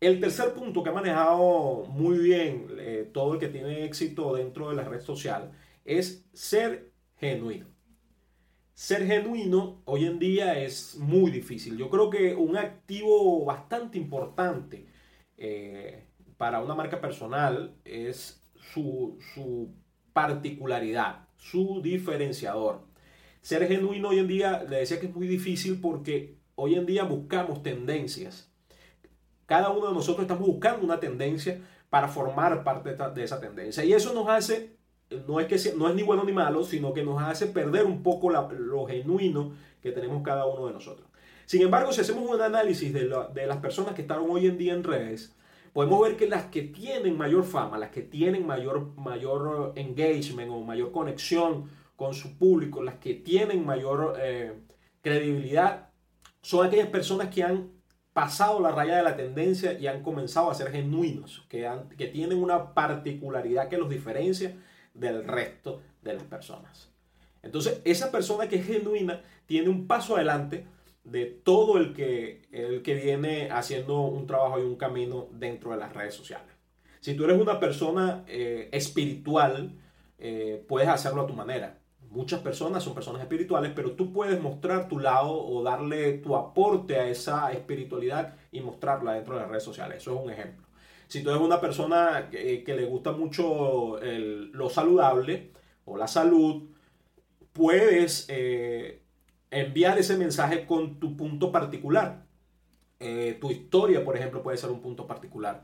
El 0.00 0.18
tercer 0.18 0.52
punto 0.54 0.82
que 0.82 0.90
ha 0.90 0.92
manejado 0.92 1.84
muy 1.88 2.18
bien 2.18 2.66
eh, 2.78 3.08
todo 3.12 3.34
el 3.34 3.38
que 3.38 3.48
tiene 3.48 3.84
éxito 3.84 4.34
dentro 4.34 4.70
de 4.70 4.74
la 4.74 4.82
red 4.82 5.00
social 5.00 5.52
es 5.84 6.26
ser 6.32 6.90
genuino. 7.16 7.66
Ser 8.74 9.06
genuino 9.06 9.82
hoy 9.84 10.06
en 10.06 10.18
día 10.18 10.58
es 10.58 10.96
muy 10.96 11.30
difícil. 11.30 11.76
Yo 11.76 11.88
creo 11.88 12.10
que 12.10 12.34
un 12.34 12.56
activo 12.56 13.44
bastante 13.44 13.98
importante 13.98 14.86
para 16.42 16.60
una 16.60 16.74
marca 16.74 17.00
personal 17.00 17.72
es 17.84 18.42
su, 18.56 19.16
particularidad, 20.12 21.28
su 21.36 21.80
diferenciador. 21.80 22.80
Ser 23.42 23.68
genuino 23.68 24.08
hoy 24.08 24.18
en 24.18 24.26
día, 24.26 24.64
le 24.68 24.78
decía 24.78 24.98
que 24.98 25.06
es 25.06 25.14
muy 25.14 25.28
difícil 25.28 25.80
porque 25.80 26.34
hoy 26.56 26.74
en 26.74 26.84
día 26.84 27.04
buscamos 27.04 27.62
tendencias. 27.62 28.52
Cada 29.46 29.70
uno 29.70 29.86
de 29.86 29.94
nosotros 29.94 30.22
estamos 30.22 30.44
buscando 30.44 30.84
una 30.84 30.98
tendencia 30.98 31.60
para 31.88 32.08
formar 32.08 32.64
parte 32.64 32.96
de 32.96 33.22
esa 33.22 33.38
tendencia. 33.38 33.84
Y 33.84 33.92
eso 33.92 34.12
nos 34.12 34.28
hace, 34.28 34.74
no 35.28 35.38
es, 35.38 35.46
que 35.46 35.76
no 35.76 35.88
es 35.88 35.94
ni 35.94 36.02
bueno 36.02 36.24
ni 36.24 36.32
malo, 36.32 36.64
sino 36.64 36.92
que 36.92 37.04
nos 37.04 37.22
hace 37.22 37.46
perder 37.46 37.86
un 37.86 38.02
poco 38.02 38.30
lo 38.30 38.86
genuino 38.86 39.52
que 39.80 39.92
tenemos 39.92 40.24
cada 40.24 40.46
uno 40.46 40.66
de 40.66 40.72
nosotros. 40.72 41.06
Sin 41.46 41.62
embargo, 41.62 41.92
si 41.92 42.00
hacemos 42.00 42.28
un 42.28 42.42
análisis 42.42 42.92
de, 42.92 43.08
de 43.32 43.46
las 43.46 43.58
personas 43.58 43.94
que 43.94 44.02
están 44.02 44.28
hoy 44.28 44.48
en 44.48 44.58
día 44.58 44.74
en 44.74 44.82
redes, 44.82 45.36
podemos 45.72 46.00
ver 46.02 46.16
que 46.16 46.28
las 46.28 46.46
que 46.46 46.62
tienen 46.62 47.16
mayor 47.16 47.44
fama, 47.44 47.78
las 47.78 47.90
que 47.90 48.02
tienen 48.02 48.46
mayor, 48.46 48.94
mayor 48.96 49.72
engagement 49.76 50.50
o 50.50 50.60
mayor 50.60 50.92
conexión 50.92 51.70
con 51.96 52.14
su 52.14 52.36
público, 52.36 52.82
las 52.82 52.96
que 52.96 53.14
tienen 53.14 53.64
mayor 53.64 54.16
eh, 54.20 54.54
credibilidad, 55.00 55.90
son 56.42 56.66
aquellas 56.66 56.88
personas 56.88 57.28
que 57.28 57.42
han 57.42 57.70
pasado 58.12 58.60
la 58.60 58.72
raya 58.72 58.96
de 58.96 59.02
la 59.02 59.16
tendencia 59.16 59.78
y 59.78 59.86
han 59.86 60.02
comenzado 60.02 60.50
a 60.50 60.54
ser 60.54 60.70
genuinos, 60.70 61.46
que, 61.48 61.70
que 61.96 62.08
tienen 62.08 62.42
una 62.42 62.74
particularidad 62.74 63.68
que 63.68 63.78
los 63.78 63.88
diferencia 63.88 64.54
del 64.92 65.24
resto 65.24 65.80
de 66.02 66.14
las 66.14 66.24
personas. 66.24 66.90
Entonces, 67.42 67.80
esa 67.84 68.10
persona 68.12 68.48
que 68.48 68.56
es 68.56 68.66
genuina 68.66 69.22
tiene 69.46 69.68
un 69.68 69.86
paso 69.86 70.16
adelante 70.16 70.66
de 71.04 71.26
todo 71.26 71.78
el 71.78 71.92
que, 71.92 72.42
el 72.52 72.82
que 72.82 72.94
viene 72.94 73.50
haciendo 73.50 74.02
un 74.02 74.26
trabajo 74.26 74.58
y 74.60 74.62
un 74.62 74.76
camino 74.76 75.28
dentro 75.32 75.72
de 75.72 75.78
las 75.78 75.92
redes 75.92 76.14
sociales. 76.14 76.48
Si 77.00 77.14
tú 77.14 77.24
eres 77.24 77.40
una 77.40 77.58
persona 77.58 78.24
eh, 78.28 78.68
espiritual, 78.72 79.72
eh, 80.18 80.64
puedes 80.68 80.88
hacerlo 80.88 81.22
a 81.22 81.26
tu 81.26 81.34
manera. 81.34 81.78
Muchas 82.10 82.40
personas 82.40 82.84
son 82.84 82.94
personas 82.94 83.22
espirituales, 83.22 83.72
pero 83.74 83.92
tú 83.92 84.12
puedes 84.12 84.40
mostrar 84.40 84.88
tu 84.88 84.98
lado 84.98 85.32
o 85.32 85.62
darle 85.62 86.18
tu 86.18 86.36
aporte 86.36 86.96
a 86.96 87.08
esa 87.08 87.50
espiritualidad 87.52 88.36
y 88.52 88.60
mostrarla 88.60 89.14
dentro 89.14 89.34
de 89.34 89.40
las 89.40 89.50
redes 89.50 89.64
sociales. 89.64 89.98
Eso 89.98 90.14
es 90.14 90.24
un 90.24 90.30
ejemplo. 90.30 90.66
Si 91.08 91.22
tú 91.22 91.30
eres 91.30 91.42
una 91.42 91.60
persona 91.60 92.28
que, 92.30 92.62
le 92.66 92.84
gusta 92.84 93.12
mucho 93.12 93.98
lo 94.00 94.70
saludable 94.70 95.52
o 95.84 95.96
la 95.96 96.06
salud, 96.06 96.68
puedes 97.52 98.26
eh, 98.28 99.01
enviar 99.52 99.98
ese 99.98 100.16
mensaje 100.16 100.66
con 100.66 100.98
tu 100.98 101.16
punto 101.16 101.52
particular. 101.52 102.24
Eh, 102.98 103.36
tu 103.40 103.50
historia, 103.50 104.04
por 104.04 104.16
ejemplo, 104.16 104.42
puede 104.42 104.56
ser 104.56 104.70
un 104.70 104.80
punto 104.80 105.06
particular. 105.06 105.62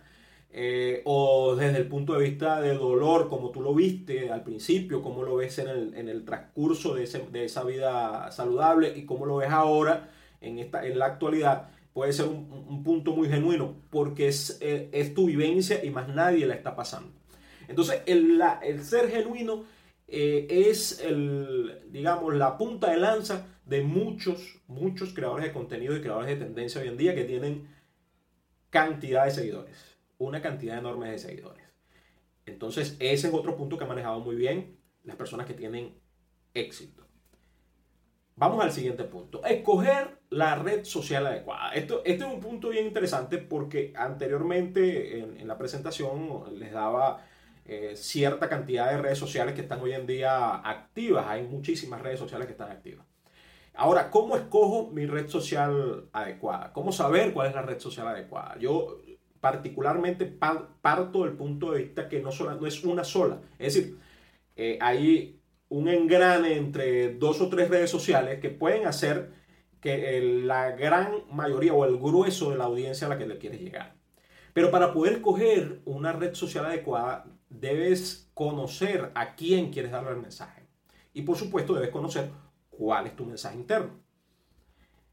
Eh, 0.50 1.02
o 1.04 1.56
desde 1.56 1.78
el 1.78 1.88
punto 1.88 2.14
de 2.14 2.28
vista 2.28 2.60
de 2.60 2.74
dolor, 2.74 3.28
como 3.28 3.50
tú 3.50 3.60
lo 3.60 3.74
viste 3.74 4.30
al 4.30 4.44
principio, 4.44 5.02
cómo 5.02 5.22
lo 5.22 5.36
ves 5.36 5.58
en 5.58 6.08
el, 6.08 6.24
transcurso 6.24 6.94
de, 6.94 7.04
esa 7.04 7.64
vida 7.64 8.30
saludable 8.30 8.96
y 8.96 9.04
cómo 9.04 9.26
lo 9.26 9.36
ves 9.36 9.50
ahora 9.50 10.10
en, 10.40 10.58
esta, 10.58 10.86
en 10.86 10.98
la 10.98 11.06
actualidad, 11.06 11.68
puede 11.92 12.12
ser 12.12 12.26
un, 12.26 12.82
punto 12.82 13.12
muy 13.12 13.28
genuino 13.28 13.76
porque 13.90 14.28
es, 14.28 14.58
eh, 14.60 14.88
es, 14.92 15.14
tu 15.14 15.26
vivencia 15.26 15.84
y 15.84 15.90
más 15.90 16.08
nadie 16.08 16.46
la 16.46 16.54
está 16.54 16.76
pasando. 16.76 17.12
Entonces, 17.68 18.02
el, 18.06 18.42
el 18.62 18.82
ser 18.84 19.10
genuino 19.10 19.64
es 20.08 21.00
el, 21.00 21.82
digamos, 21.90 22.34
la 22.34 22.56
punta 22.56 22.90
de 22.90 22.96
lanza 22.96 23.46
de 23.66 23.82
muchos, 23.82 24.60
muchos 24.66 25.12
creadores 25.12 25.46
de 25.46 25.52
contenido 25.52 25.94
y 25.94 26.00
creadores 26.00 26.38
de 26.38 26.44
tendencia 26.44 26.80
hoy 26.80 26.88
en 26.88 26.96
día 26.96 27.14
que 27.14 27.24
tienen 27.24 27.68
cantidad 28.70 29.26
de 29.26 29.30
seguidores, 29.30 29.98
una 30.16 30.40
cantidad 30.40 30.78
enorme 30.78 31.10
de 31.10 31.18
seguidores. 31.18 31.64
Entonces, 32.46 32.96
ese 32.98 33.28
es 33.28 33.34
otro 33.34 33.56
punto 33.56 33.76
que 33.76 33.84
ha 33.84 33.88
manejado 33.88 34.20
muy 34.20 34.36
bien 34.36 34.78
las 35.04 35.16
personas 35.16 35.46
que 35.46 35.54
tienen 35.54 35.94
éxito. 36.54 37.06
Vamos 38.36 38.64
al 38.64 38.70
siguiente 38.70 39.04
punto. 39.04 39.44
Escoger 39.44 40.20
la 40.30 40.54
red 40.54 40.84
social 40.84 41.26
adecuada. 41.26 41.72
Esto, 41.72 42.02
este 42.04 42.24
es 42.24 42.32
un 42.32 42.40
punto 42.40 42.68
bien 42.68 42.86
interesante 42.86 43.38
porque 43.38 43.92
anteriormente 43.96 45.18
en, 45.18 45.48
la 45.48 45.58
presentación 45.58 46.58
les 46.58 46.72
daba 46.72 47.26
eh, 47.68 47.96
cierta 47.96 48.48
cantidad 48.48 48.90
de 48.90 48.96
redes 48.96 49.18
sociales 49.18 49.54
que 49.54 49.60
están 49.60 49.80
hoy 49.80 49.92
en 49.92 50.06
día 50.06 50.56
activas. 50.56 51.26
Hay 51.28 51.42
muchísimas 51.42 52.00
redes 52.00 52.18
sociales 52.18 52.46
que 52.46 52.52
están 52.52 52.70
activas. 52.70 53.06
Ahora, 53.74 54.10
¿cómo 54.10 54.36
escojo 54.36 54.90
mi 54.90 55.04
red 55.04 55.28
social 55.28 56.08
adecuada? 56.12 56.72
¿Cómo 56.72 56.92
saber 56.92 57.34
cuál 57.34 57.48
es 57.48 57.54
la 57.54 57.60
red 57.60 57.78
social 57.78 58.08
adecuada? 58.08 58.56
Yo 58.58 59.02
particularmente 59.40 60.24
parto 60.24 61.24
del 61.24 61.34
punto 61.34 61.72
de 61.72 61.82
vista 61.82 62.08
que 62.08 62.20
no, 62.20 62.30
no 62.30 62.66
es 62.66 62.82
una 62.84 63.04
sola. 63.04 63.40
Es 63.58 63.74
decir, 63.74 63.98
eh, 64.56 64.78
hay 64.80 65.38
un 65.68 65.88
engrane 65.88 66.56
entre 66.56 67.14
dos 67.16 67.40
o 67.42 67.50
tres 67.50 67.68
redes 67.68 67.90
sociales 67.90 68.40
que 68.40 68.48
pueden 68.48 68.86
hacer 68.86 69.30
que 69.82 70.20
la 70.42 70.70
gran 70.70 71.12
mayoría 71.30 71.74
o 71.74 71.84
el 71.84 71.98
grueso 71.98 72.50
de 72.50 72.56
la 72.56 72.64
audiencia 72.64 73.06
a 73.06 73.10
la 73.10 73.18
que 73.18 73.26
le 73.26 73.38
quieres 73.38 73.60
llegar. 73.60 73.94
Pero 74.54 74.70
para 74.70 74.92
poder 74.92 75.14
escoger 75.14 75.82
una 75.84 76.12
red 76.12 76.34
social 76.34 76.64
adecuada, 76.66 77.26
debes 77.50 78.30
conocer 78.34 79.10
a 79.14 79.34
quién 79.34 79.70
quieres 79.70 79.92
darle 79.92 80.10
el 80.10 80.18
mensaje. 80.18 80.66
Y 81.12 81.22
por 81.22 81.36
supuesto, 81.36 81.74
debes 81.74 81.90
conocer 81.90 82.30
cuál 82.70 83.06
es 83.06 83.16
tu 83.16 83.24
mensaje 83.24 83.56
interno. 83.56 84.00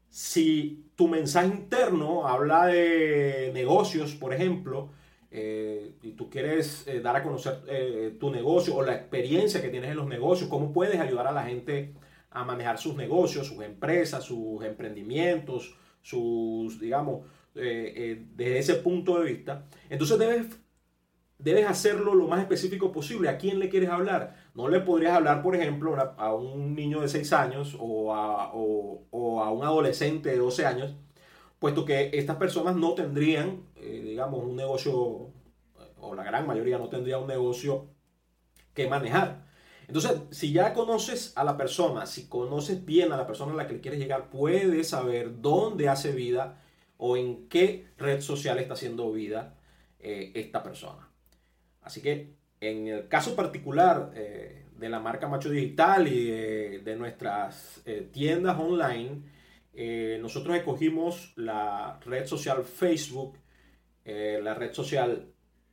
Si 0.08 0.90
tu 0.94 1.08
mensaje 1.08 1.48
interno 1.48 2.26
habla 2.26 2.66
de 2.66 3.50
negocios, 3.52 4.14
por 4.14 4.32
ejemplo, 4.32 4.90
eh, 5.30 5.96
y 6.02 6.12
tú 6.12 6.30
quieres 6.30 6.86
eh, 6.86 7.00
dar 7.00 7.16
a 7.16 7.22
conocer 7.22 7.60
eh, 7.68 8.16
tu 8.18 8.30
negocio 8.30 8.76
o 8.76 8.82
la 8.82 8.94
experiencia 8.94 9.60
que 9.60 9.68
tienes 9.68 9.90
en 9.90 9.96
los 9.96 10.06
negocios, 10.06 10.48
cómo 10.48 10.72
puedes 10.72 10.98
ayudar 11.00 11.26
a 11.26 11.32
la 11.32 11.44
gente 11.44 11.92
a 12.30 12.44
manejar 12.44 12.78
sus 12.78 12.94
negocios, 12.94 13.46
sus 13.48 13.62
empresas, 13.62 14.24
sus 14.24 14.64
emprendimientos, 14.64 15.76
sus, 16.02 16.78
digamos, 16.78 17.26
desde 17.52 18.58
ese 18.58 18.74
punto 18.74 19.18
de 19.18 19.32
vista, 19.32 19.66
entonces 19.88 20.18
debes 20.18 20.46
debes 21.38 21.66
hacerlo 21.66 22.14
lo 22.14 22.26
más 22.28 22.40
específico 22.40 22.92
posible. 22.92 23.28
¿A 23.28 23.38
quién 23.38 23.58
le 23.58 23.68
quieres 23.68 23.90
hablar? 23.90 24.36
No 24.54 24.68
le 24.68 24.80
podrías 24.80 25.14
hablar, 25.14 25.42
por 25.42 25.54
ejemplo, 25.54 25.96
a 26.16 26.34
un 26.34 26.74
niño 26.74 27.00
de 27.00 27.08
6 27.08 27.32
años 27.32 27.76
o 27.78 28.14
a, 28.14 28.52
un 28.54 29.64
adolescente 29.64 30.30
de 30.30 30.38
12 30.38 30.66
años, 30.66 30.96
puesto 31.58 31.84
que 31.84 32.10
estas 32.14 32.36
personas 32.36 32.76
no 32.76 32.94
tendrían, 32.94 33.62
eh, 33.76 34.02
digamos, 34.04 34.44
un 34.44 34.56
negocio, 34.56 35.30
o 36.00 36.14
la 36.14 36.24
gran 36.24 36.46
mayoría 36.46 36.78
no 36.78 36.88
tendría 36.88 37.18
un 37.18 37.26
negocio 37.26 37.88
que 38.74 38.88
manejar. 38.88 39.46
Entonces, 39.88 40.20
si 40.30 40.52
ya 40.52 40.74
conoces 40.74 41.32
a 41.36 41.44
la 41.44 41.56
persona, 41.56 42.06
si 42.06 42.28
conoces 42.28 42.84
bien 42.84 43.12
a 43.12 43.16
la 43.16 43.26
persona 43.26 43.52
a 43.52 43.56
la 43.56 43.66
que 43.66 43.74
le 43.74 43.80
quieres 43.80 44.00
llegar, 44.00 44.30
puedes 44.30 44.88
saber 44.88 45.40
dónde 45.40 45.88
hace 45.88 46.12
vida 46.12 46.60
o 46.98 47.16
en 47.16 47.48
qué 47.48 47.86
red 47.96 48.20
social 48.20 48.58
está 48.58 48.74
haciendo 48.74 49.12
vida 49.12 49.54
eh, 50.00 50.32
esta 50.34 50.62
persona. 50.62 51.05
Así 51.86 52.02
que 52.02 52.34
en 52.60 52.88
el 52.88 53.06
caso 53.06 53.36
particular 53.36 54.10
eh, 54.16 54.64
de 54.76 54.88
la 54.88 54.98
marca 54.98 55.28
Macho 55.28 55.48
Digital 55.50 56.08
y 56.08 56.30
de, 56.80 56.96
nuestras 56.98 57.80
eh, 57.86 58.08
tiendas 58.12 58.58
online, 58.58 59.22
eh, 59.72 60.18
nosotros 60.20 60.56
escogimos 60.56 61.32
la 61.36 62.00
red 62.04 62.26
social 62.26 62.64
Facebook, 62.64 63.38
la 64.04 64.54
red 64.54 64.72
social 64.72 65.32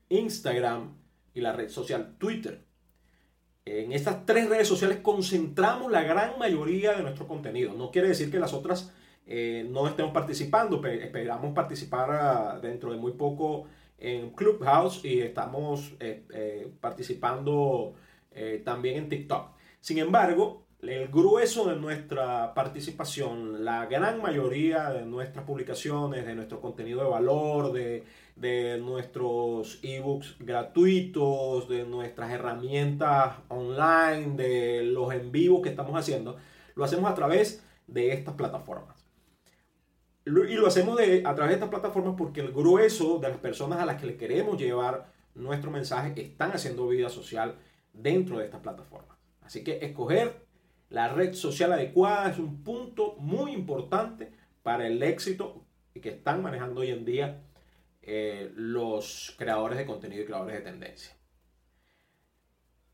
Instagram 0.10 0.96
y 1.34 1.42
la 1.42 1.54
red 1.54 1.70
social 1.70 2.16
Twitter. 2.18 2.64
En 3.66 3.92
estas 3.92 4.26
tres 4.26 4.50
redes 4.50 4.68
sociales 4.68 5.00
concentramos 5.02 5.92
la 5.92 6.04
gran 6.04 6.38
mayoría 6.40 6.94
de 6.94 7.04
nuestro 7.04 7.28
contenido. 7.28 7.74
No 7.74 7.92
quiere 7.92 8.10
decir 8.10 8.32
que 8.32 8.40
las 8.40 8.54
otras 8.54 8.92
no 9.28 9.88
estemos 9.88 10.14
participando, 10.14 10.82
pero 10.82 11.02
esperamos 11.04 11.54
participar 11.54 12.10
ah, 12.12 12.60
dentro 12.60 12.92
de 12.92 12.98
muy 12.98 13.14
poco 13.14 13.68
en 14.04 14.32
Clubhouse 14.32 15.04
y 15.04 15.22
estamos 15.22 15.94
eh, 16.00 16.24
eh, 16.34 16.72
participando 16.80 17.94
eh, 18.32 18.62
también 18.64 18.98
en 18.98 19.10
TikTok. 19.10 19.52
Sin 19.80 19.98
embargo, 19.98 20.64
el 20.82 21.08
grueso 21.08 21.70
de 21.70 21.78
nuestra 21.78 22.54
participación, 22.54 23.64
la 23.64 23.86
gran 23.86 24.22
mayoría 24.22 24.90
de 24.90 25.06
nuestras 25.06 25.46
publicaciones, 25.46 26.26
de 26.26 26.36
nuestro 26.36 26.60
contenido 26.60 27.02
de 27.02 27.10
valor, 27.10 27.72
de, 27.72 28.04
de 28.36 28.78
nuestros 28.80 29.80
ebooks 29.82 30.36
gratuitos, 30.40 31.70
de 31.70 31.86
nuestras 31.86 32.32
herramientas 32.32 33.38
online, 33.48 34.36
de 34.36 34.84
los 34.84 35.14
en 35.14 35.32
vivo 35.32 35.62
que 35.62 35.70
estamos 35.70 35.98
haciendo, 35.98 36.36
lo 36.76 36.84
hacemos 36.84 37.10
a 37.10 37.16
través 37.16 37.64
de 37.88 38.12
estas 38.12 38.36
plataformas. 38.36 38.93
Y 40.26 40.30
lo 40.30 40.68
hacemos 40.68 40.98
a 41.00 41.36
través 41.36 41.50
de 41.50 41.54
estas 41.56 41.70
plataformas 41.70 42.16
porque 42.18 42.42
el 42.42 42.54
grueso 42.54 43.20
de 43.20 43.30
las 43.30 43.38
personas 43.38 43.80
a 43.80 43.86
las 43.86 44.00
que 44.00 44.08
le 44.08 44.18
queremos 44.18 44.58
llevar 44.58 45.12
nuestro 45.36 45.70
mensaje 45.70 46.14
están 46.22 46.52
haciendo 46.52 46.88
vida 46.88 47.10
social 47.10 47.58
dentro 47.92 48.38
de 48.38 48.46
estas 48.46 48.62
plataformas. 48.62 49.18
Así 49.42 49.64
que 49.64 49.80
escoger 49.82 50.46
la 50.90 51.10
red 51.10 51.34
social 51.34 51.74
adecuada 51.74 52.30
es 52.30 52.38
un 52.38 52.64
punto 52.64 53.16
muy 53.18 53.52
importante 53.52 54.32
para 54.62 54.88
el 54.88 55.02
éxito 55.04 55.66
que 56.02 56.10
están 56.10 56.42
manejando 56.42 56.82
hoy 56.82 56.92
en 56.92 57.04
día 57.04 57.42
eh, 58.02 58.52
los 58.56 59.34
creadores 59.38 59.78
de 59.78 59.86
contenido 59.86 60.24
y 60.24 60.26
creadores 60.26 60.56
de 60.56 60.62
tendencia. 60.62 61.16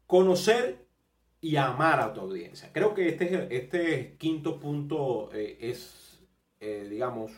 Conocer 0.07 0.87
y 1.41 1.55
amar 1.57 1.99
a 1.99 2.13
tu 2.13 2.21
audiencia. 2.21 2.71
Creo 2.73 2.93
que 2.93 3.09
este, 3.09 3.55
este 3.55 4.15
quinto 4.17 4.59
punto 4.59 5.29
eh, 5.33 5.57
es 5.61 6.08
eh, 6.59 6.87
digamos, 6.89 7.31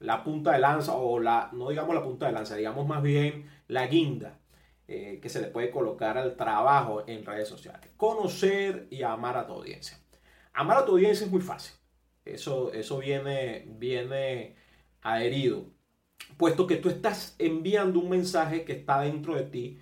la 0.00 0.22
punta 0.22 0.52
de 0.52 0.58
lanza 0.58 0.94
o 0.94 1.18
la, 1.20 1.50
no 1.52 1.70
digamos 1.70 1.94
la 1.94 2.02
punta 2.02 2.26
de 2.26 2.32
lanza, 2.32 2.56
digamos 2.56 2.86
más 2.86 3.02
bien 3.02 3.48
la 3.68 3.86
guinda 3.86 4.38
eh, 4.86 5.18
que 5.22 5.30
se 5.30 5.40
le 5.40 5.46
puede 5.48 5.70
colocar 5.70 6.18
al 6.18 6.36
trabajo 6.36 7.04
en 7.06 7.24
redes 7.24 7.48
sociales. 7.48 7.90
Conocer 7.96 8.86
y 8.90 9.02
amar 9.02 9.36
a 9.38 9.46
tu 9.46 9.54
audiencia. 9.54 9.98
Amar 10.52 10.78
a 10.78 10.84
tu 10.84 10.92
audiencia 10.92 11.24
es 11.24 11.32
muy 11.32 11.40
fácil. 11.40 11.74
Eso, 12.24 12.72
eso 12.72 12.98
viene, 12.98 13.64
viene 13.66 14.56
adherido. 15.00 15.70
Puesto 16.36 16.66
que 16.66 16.76
tú 16.76 16.90
estás 16.90 17.34
enviando 17.38 17.98
un 17.98 18.10
mensaje 18.10 18.64
que 18.64 18.72
está 18.72 19.00
dentro 19.00 19.34
de 19.34 19.44
ti, 19.44 19.80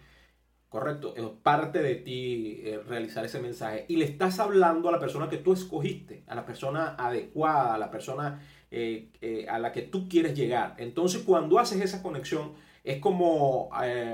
correcto, 0.68 1.14
es 1.16 1.24
parte 1.42 1.82
de 1.82 1.96
ti 1.96 2.62
eh, 2.64 2.80
realizar 2.86 3.24
ese 3.24 3.40
mensaje 3.40 3.84
y 3.88 3.96
le 3.96 4.04
estás 4.04 4.38
hablando 4.38 4.88
a 4.88 4.92
la 4.92 4.98
persona 5.00 5.28
que 5.28 5.36
tú 5.36 5.52
escogiste, 5.52 6.22
a 6.28 6.34
la 6.34 6.46
persona 6.46 6.94
adecuada, 6.96 7.74
a 7.74 7.78
la 7.78 7.90
persona 7.90 8.40
eh, 8.72 9.11
eh, 9.20 9.46
a 9.48 9.58
la 9.58 9.70
que 9.70 9.82
tú 9.82 10.08
quieres 10.08 10.35
llegar. 10.35 10.74
Entonces 10.78 11.22
cuando 11.22 11.58
haces 11.58 11.80
esa 11.80 12.02
conexión 12.02 12.52
es 12.82 12.98
como 12.98 13.70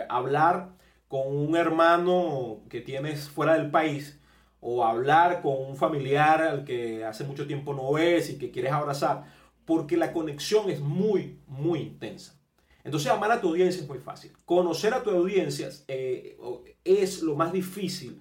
hablar 0.09 0.73
con 1.09 1.35
un 1.35 1.57
hermano 1.57 2.61
que 2.69 2.83
tienes 2.83 3.29
fuera 3.31 3.55
del 3.55 3.71
país 3.71 4.21
o 4.61 4.85
hablar 4.85 5.41
con 5.41 5.55
un 5.57 5.77
familiar 5.77 6.43
al 6.43 6.65
que 6.65 7.05
hace 7.05 7.25
mucho 7.25 7.47
tiempo 7.47 7.73
no 7.73 7.93
ves 7.93 8.31
y 8.31 8.39
que 8.39 8.51
quieres 8.51 8.73
abrazar, 8.73 9.25
porque 9.65 9.97
la 9.97 10.13
conexión 10.13 10.69
es 10.71 10.81
muy, 10.81 11.39
muy 11.47 11.81
intensa. 11.81 12.39
Entonces, 12.85 13.11
amar 13.11 13.31
a 13.31 13.41
tu 13.41 13.49
audiencia 13.49 13.83
es 13.83 13.89
muy 13.89 13.99
fácil. 13.99 14.33
Conocer 14.45 14.95
a 14.95 15.03
tu 15.03 15.11
audiencia 15.11 15.69
eh, 15.89 16.39
es 16.85 17.23
lo 17.23 17.37
más 17.37 17.53
difícil 17.53 18.21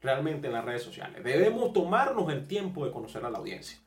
realmente 0.00 0.46
en 0.46 0.54
las 0.54 0.64
redes 0.64 0.82
sociales. 0.82 1.22
Debemos 1.22 1.72
tomarnos 1.72 2.32
el 2.32 2.46
tiempo 2.46 2.84
de 2.84 2.92
conocer 2.92 3.24
a 3.24 3.30
la 3.30 3.38
audiencia. 3.38 3.78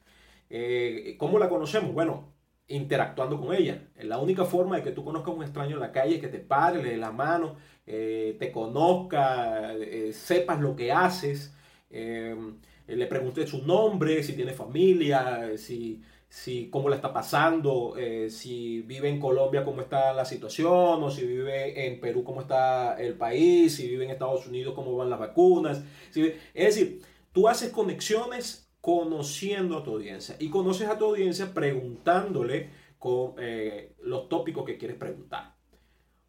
Eh, 0.50 1.16
¿Cómo 1.18 1.40
la 1.40 1.50
conocemos? 1.50 1.94
Bueno, 1.94 2.34
interactuando 2.68 3.40
con 3.40 3.56
ella. 3.56 3.90
La 4.02 4.20
única 4.20 4.46
forma 4.46 4.78
de 4.78 4.84
que 4.84 4.92
tú 4.92 5.04
conozcas 5.04 5.34
a 5.34 5.38
un 5.38 5.44
extraño 5.44 5.76
en 5.76 5.82
la 5.82 5.92
calle 5.92 6.16
es 6.16 6.22
que 6.22 6.28
te 6.28 6.40
pare, 6.40 6.84
le 6.84 6.92
dé 6.92 6.98
la 6.98 7.12
mano, 7.12 7.58
eh, 7.86 8.36
te 8.40 8.52
conozca, 8.52 9.74
sepas 10.12 10.60
lo 10.60 10.76
que 10.76 10.92
haces, 10.92 11.54
le 11.90 13.06
preguntes 13.08 13.50
su 13.50 13.66
nombre, 13.66 14.24
si 14.24 14.34
tiene 14.34 14.54
familia, 14.54 15.58
si 15.58 16.02
si 16.30 16.70
cómo 16.70 16.90
la 16.90 16.96
está 16.96 17.12
pasando, 17.12 17.96
eh, 17.98 18.30
si 18.30 18.82
vive 18.82 19.10
en 19.10 19.20
Colombia, 19.20 19.66
cómo 19.66 19.82
está 19.82 20.14
la 20.14 20.26
situación, 20.26 21.04
o 21.04 21.10
si 21.10 21.26
vive 21.26 21.88
en 21.88 22.00
Perú, 22.00 22.24
cómo 22.24 22.42
está 22.42 22.96
el 23.02 23.16
país, 23.16 23.76
si 23.76 23.88
vive 23.88 24.06
en 24.06 24.12
Estados 24.12 24.46
Unidos, 24.46 24.76
cómo 24.76 24.96
van 24.96 25.10
las 25.10 25.20
vacunas. 25.20 25.84
es 26.14 26.36
decir, 26.54 27.02
tú 27.32 27.48
haces 27.48 27.72
conexiones 27.72 28.69
conociendo 28.90 29.78
a 29.78 29.84
tu 29.84 29.92
audiencia 29.92 30.36
y 30.40 30.50
conoces 30.50 30.90
a 30.90 30.98
tu 30.98 31.06
audiencia 31.06 31.54
preguntándole 31.54 32.72
con 32.98 33.36
eh, 33.38 33.94
los 34.02 34.28
tópicos 34.28 34.66
que 34.66 34.80
quieres 34.80 34.98
preguntar. 34.98 35.54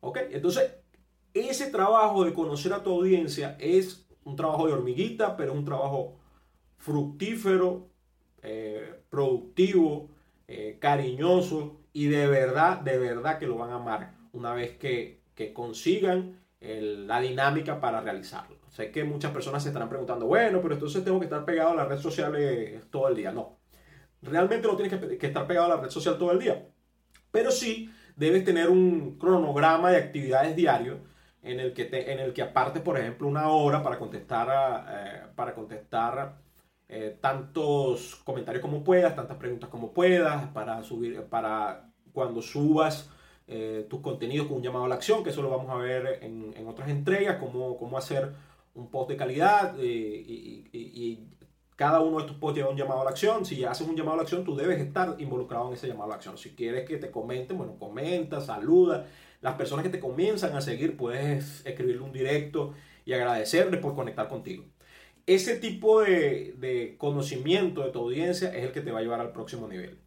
¿Ok? 0.00 0.18
Entonces, 0.30 0.70
ese 1.32 1.70
trabajo 1.70 2.22
de 2.22 2.34
conocer 2.34 2.74
a 2.74 2.82
tu 2.82 2.90
audiencia 2.90 3.56
es 3.58 4.06
un 4.24 4.36
trabajo 4.36 4.66
de 4.66 4.74
hormiguita, 4.74 5.38
pero 5.38 5.54
un 5.54 5.64
trabajo 5.64 6.18
fructífero, 6.76 7.88
eh, 8.42 9.04
productivo, 9.08 10.10
eh, 10.46 10.76
cariñoso 10.78 11.80
y 11.94 12.08
de 12.08 12.26
verdad, 12.26 12.80
de 12.80 12.98
verdad 12.98 13.38
que 13.38 13.46
lo 13.46 13.56
van 13.56 13.70
a 13.70 13.76
amar 13.76 14.12
una 14.32 14.52
vez 14.52 14.76
que, 14.76 15.18
consigan 15.54 16.38
la 16.60 17.18
dinámica 17.22 17.80
para 17.80 18.02
realizarlo. 18.02 18.59
Sé 18.70 18.92
que 18.92 19.02
muchas 19.02 19.32
personas 19.32 19.62
se 19.62 19.70
estarán 19.70 19.88
preguntando, 19.88 20.26
bueno, 20.26 20.60
pero 20.62 20.74
entonces 20.74 21.04
tengo 21.04 21.18
que 21.18 21.24
estar 21.24 21.44
pegado 21.44 21.72
a 21.72 21.74
las 21.74 21.88
redes 21.88 22.02
sociales 22.02 22.88
todo 22.90 23.08
el 23.08 23.16
día. 23.16 23.32
No, 23.32 23.58
realmente 24.22 24.68
no 24.68 24.76
tienes 24.76 25.18
que, 25.18 25.26
estar 25.26 25.46
pegado 25.46 25.66
a 25.66 25.76
la 25.76 25.82
red 25.82 25.90
social 25.90 26.16
todo 26.16 26.30
el 26.30 26.38
día, 26.38 26.68
pero 27.32 27.50
sí 27.50 27.90
debes 28.16 28.44
tener 28.44 28.70
un 28.70 29.18
cronograma 29.18 29.90
de 29.90 29.96
actividades 29.96 30.54
diarios 30.54 30.98
en 31.42 31.58
el 31.58 31.72
que, 31.72 31.86
te, 31.86 32.12
en 32.12 32.20
el 32.20 32.32
que 32.32 32.42
aparte, 32.42 32.80
por 32.80 32.96
ejemplo, 32.96 33.26
una 33.26 33.48
hora 33.48 33.82
para 33.82 33.98
contestar, 33.98 34.86
eh, 34.88 35.22
para 35.34 35.54
contestar 35.54 36.36
eh, 36.88 37.18
tantos 37.20 38.16
comentarios 38.24 38.62
como 38.62 38.84
puedas, 38.84 39.16
tantas 39.16 39.36
preguntas 39.36 39.68
como 39.68 39.92
puedas, 39.92 40.46
para 40.48 40.82
subir, 40.84 41.22
para 41.24 41.90
cuando 42.12 42.40
subas 42.40 43.10
eh, 43.46 43.86
tus 43.90 44.00
contenidos 44.00 44.46
con 44.46 44.58
un 44.58 44.62
llamado 44.62 44.84
a 44.84 44.88
la 44.88 44.94
acción, 44.94 45.24
que 45.24 45.30
eso 45.30 45.42
lo 45.42 45.50
vamos 45.50 45.70
a 45.70 45.76
ver 45.76 46.20
en, 46.22 46.54
en 46.56 46.68
otras 46.68 46.88
entregas, 46.88 47.38
cómo, 47.38 47.76
cómo, 47.78 47.98
hacer 47.98 48.32
un 48.74 48.90
post 48.90 49.10
de 49.10 49.16
calidad 49.16 49.76
eh, 49.78 50.24
y, 50.72 51.26
cada 51.76 52.00
uno 52.00 52.18
de 52.18 52.24
estos 52.24 52.36
posts 52.36 52.58
lleva 52.58 52.68
un 52.68 52.76
llamado 52.76 53.00
a 53.00 53.04
la 53.04 53.10
acción. 53.10 53.46
Si 53.46 53.64
haces 53.64 53.88
un 53.88 53.96
llamado 53.96 54.12
a 54.12 54.16
la 54.16 54.22
acción, 54.24 54.44
tú 54.44 54.54
debes 54.54 54.78
estar 54.82 55.16
involucrado 55.18 55.68
en 55.68 55.72
ese 55.72 55.88
llamado 55.88 56.04
a 56.04 56.08
la 56.08 56.14
acción. 56.16 56.36
Si 56.36 56.50
quieres 56.50 56.86
que 56.86 56.98
te 56.98 57.10
comenten, 57.10 57.56
bueno, 57.56 57.78
comenta, 57.78 58.42
saluda. 58.42 59.06
Las 59.40 59.54
personas 59.54 59.82
que 59.82 59.88
te 59.88 59.98
comienzan 59.98 60.54
a 60.54 60.60
seguir, 60.60 60.98
puedes 60.98 61.64
escribirle 61.64 62.02
un 62.02 62.12
directo 62.12 62.74
y 63.06 63.14
agradecerle 63.14 63.78
por 63.78 63.94
conectar 63.94 64.28
contigo. 64.28 64.66
Ese 65.26 65.56
tipo 65.56 66.00
de, 66.02 66.96
conocimiento 66.98 67.82
de 67.84 67.92
tu 67.92 68.00
audiencia 68.00 68.54
es 68.54 68.64
el 68.64 68.72
que 68.72 68.80
te 68.80 68.90
va 68.90 68.98
a 68.98 69.02
llevar 69.02 69.20
al 69.20 69.32
próximo 69.32 69.68
nivel. 69.68 70.00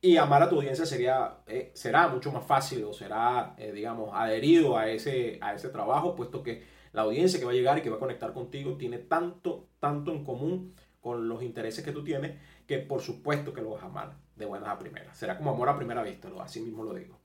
Y 0.00 0.16
amar 0.18 0.42
a 0.42 0.50
tu 0.50 0.56
audiencia 0.56 0.84
sería, 0.84 1.38
eh, 1.46 1.70
será 1.74 2.08
mucho 2.08 2.30
más 2.32 2.44
fácil 2.44 2.84
o 2.84 2.92
será, 2.92 3.54
eh, 3.56 3.72
digamos, 3.72 4.10
adherido 4.12 4.76
a 4.76 4.90
ese, 4.90 5.38
a 5.40 5.54
ese 5.54 5.70
trabajo, 5.70 6.14
puesto 6.14 6.42
que 6.42 6.64
la 6.94 7.02
audiencia 7.02 7.40
que 7.40 7.44
va 7.44 7.50
a 7.50 7.54
llegar 7.54 7.76
y 7.76 7.82
que 7.82 7.90
va 7.90 7.96
a 7.96 8.00
conectar 8.00 8.32
contigo 8.32 8.76
tiene 8.76 8.98
tanto, 8.98 9.68
tanto 9.80 10.12
en 10.12 10.24
común 10.24 10.74
con 11.00 11.28
los 11.28 11.42
intereses 11.42 11.84
que 11.84 11.90
tú 11.90 12.04
tienes, 12.04 12.40
que 12.66 12.78
por 12.78 13.02
supuesto 13.02 13.52
que 13.52 13.60
lo 13.60 13.70
vas 13.70 13.82
a 13.82 13.86
amar 13.86 14.16
de 14.36 14.46
buenas 14.46 14.68
a 14.68 14.78
primeras. 14.78 15.18
Será 15.18 15.36
como 15.36 15.50
amor 15.50 15.68
a 15.68 15.76
primera 15.76 16.04
vista, 16.04 16.30
así 16.40 16.60
mismo 16.60 16.84
lo 16.84 16.94
digo. 16.94 17.18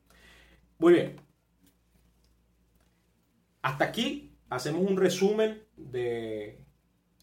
Muy 0.79 0.93
bien. 0.93 1.21
Hasta 3.61 3.85
aquí 3.85 4.35
hacemos 4.49 4.81
un 4.81 4.97
resumen 4.97 5.63
de 5.77 6.65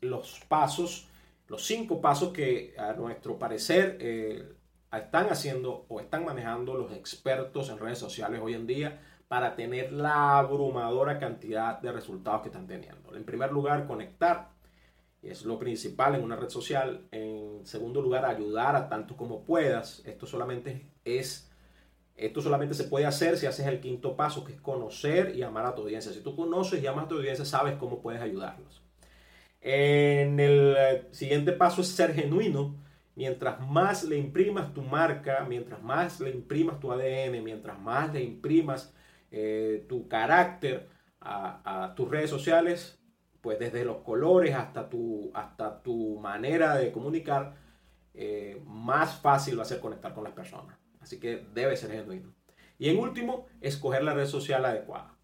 los 0.01 0.41
pasos, 0.49 1.09
los 1.49 1.67
cinco 1.67 2.01
pasos 2.01 2.33
que 2.33 2.75
a 2.79 2.93
nuestro 2.93 3.41
parecer 3.41 3.99
eh, 4.01 4.55
están 4.93 5.27
haciendo 5.31 5.85
o 5.89 5.99
están 5.99 6.25
manejando 6.25 6.77
los 6.77 6.93
expertos 6.93 7.71
en 7.71 7.79
redes 7.79 7.99
sociales 7.99 8.41
hoy 8.41 8.55
en 8.55 8.69
día 8.69 9.03
para 9.29 9.57
tener 9.57 9.93
la 9.93 10.39
abrumadora 10.39 11.19
cantidad 11.19 11.81
de 11.81 11.93
resultados 11.93 12.43
que 12.43 12.49
están 12.49 12.67
teniendo. 12.67 13.15
En 13.15 13.25
primer 13.25 13.53
lugar, 13.53 13.87
conectar 13.87 14.51
es 15.23 15.45
lo 15.45 15.59
principal 15.59 16.15
en 16.15 16.23
una 16.23 16.37
red 16.37 16.49
social. 16.49 17.09
En 17.11 17.67
segundo 17.67 18.01
lugar, 18.01 18.25
ayudar 18.25 18.77
a 18.77 18.89
tanto 18.89 19.17
como 19.17 19.45
puedas. 19.45 20.03
Esto 20.07 20.27
solamente 20.27 20.87
es 21.05 21.51
esto 22.17 22.41
solamente 22.41 22.75
se 22.75 22.85
puede 22.85 23.05
hacer 23.05 23.37
si 23.37 23.47
haces 23.47 23.67
el 23.67 23.81
quinto 23.81 24.17
paso, 24.17 24.43
que 24.43 24.53
es 24.53 24.61
conocer 24.61 25.37
y 25.37 25.43
amar 25.43 25.67
a 25.67 25.75
tu 25.75 25.83
audiencia. 25.83 26.13
Si 26.13 26.21
tú 26.21 26.35
conoces 26.35 26.83
y 26.83 26.87
amas 26.87 27.05
a 27.05 27.09
tu 27.09 27.17
audiencia, 27.17 27.45
sabes 27.45 27.75
cómo 27.75 28.01
puedes 28.01 28.23
ayudarlos. 28.23 28.83
En 29.61 30.41
el 30.41 30.75
eh, 30.79 31.09
siguiente 31.11 31.53
paso 31.53 31.83
es 31.83 31.89
ser 31.89 32.15
genuino. 32.15 32.75
Mientras 33.17 33.61
más 33.69 34.05
le 34.05 34.17
imprimas 34.17 34.73
tu 34.73 34.83
marca, 34.83 35.45
mientras 35.47 35.83
más 35.83 36.21
le 36.21 36.31
imprimas 36.31 36.81
tu 36.81 36.91
ADN, 36.91 37.43
mientras 37.43 37.79
más 37.79 38.13
le 38.13 38.23
imprimas 38.23 38.95
eh, 39.39 39.85
tu 39.87 40.09
carácter 40.09 40.89
a, 41.21 41.93
tus 41.95 42.09
redes 42.09 42.31
sociales, 42.31 42.99
pues 43.43 43.59
desde 43.59 43.85
los 43.85 43.99
colores 43.99 44.55
hasta 44.55 44.89
tu, 44.89 45.31
hasta 45.35 45.83
tu 45.83 46.19
manera 46.19 46.75
de 46.77 46.91
comunicar, 46.91 47.55
eh, 48.15 48.63
más 48.65 49.21
fácil 49.21 49.59
va 49.59 49.65
a 49.65 49.67
ser 49.67 49.79
conectar 49.79 50.15
con 50.15 50.25
las 50.25 50.33
personas. 50.33 50.79
Así 51.01 51.21
que 51.21 51.47
debe 51.53 51.77
ser 51.77 51.91
genuino. 51.91 52.33
Y 52.79 52.89
en 52.89 52.99
último, 52.99 53.45
escoger 53.61 54.05
la 54.05 54.15
red 54.15 54.25
social 54.25 54.65
adecuada. 54.65 55.15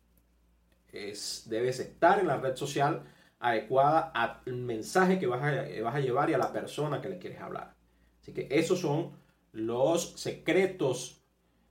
Es, 0.92 1.44
debes 1.48 1.81
estar 1.81 2.18
en 2.18 2.27
la 2.27 2.37
red 2.37 2.55
social 2.55 3.05
adecuada 3.38 4.12
al 4.14 4.53
mensaje 4.53 5.18
que 5.18 5.27
vas 5.27 5.42
a, 5.42 5.83
vas 5.83 5.94
a 5.94 6.01
llevar 6.01 6.29
y 6.29 6.35
a 6.35 6.38
la 6.38 6.53
persona 6.53 7.01
que 7.01 7.09
le 7.09 7.18
quieres 7.18 7.40
hablar. 7.40 7.75
Así 8.20 8.35
que 8.35 8.46
esos 8.51 8.79
son 8.79 9.12
los 9.53 10.20
secretos 10.20 11.25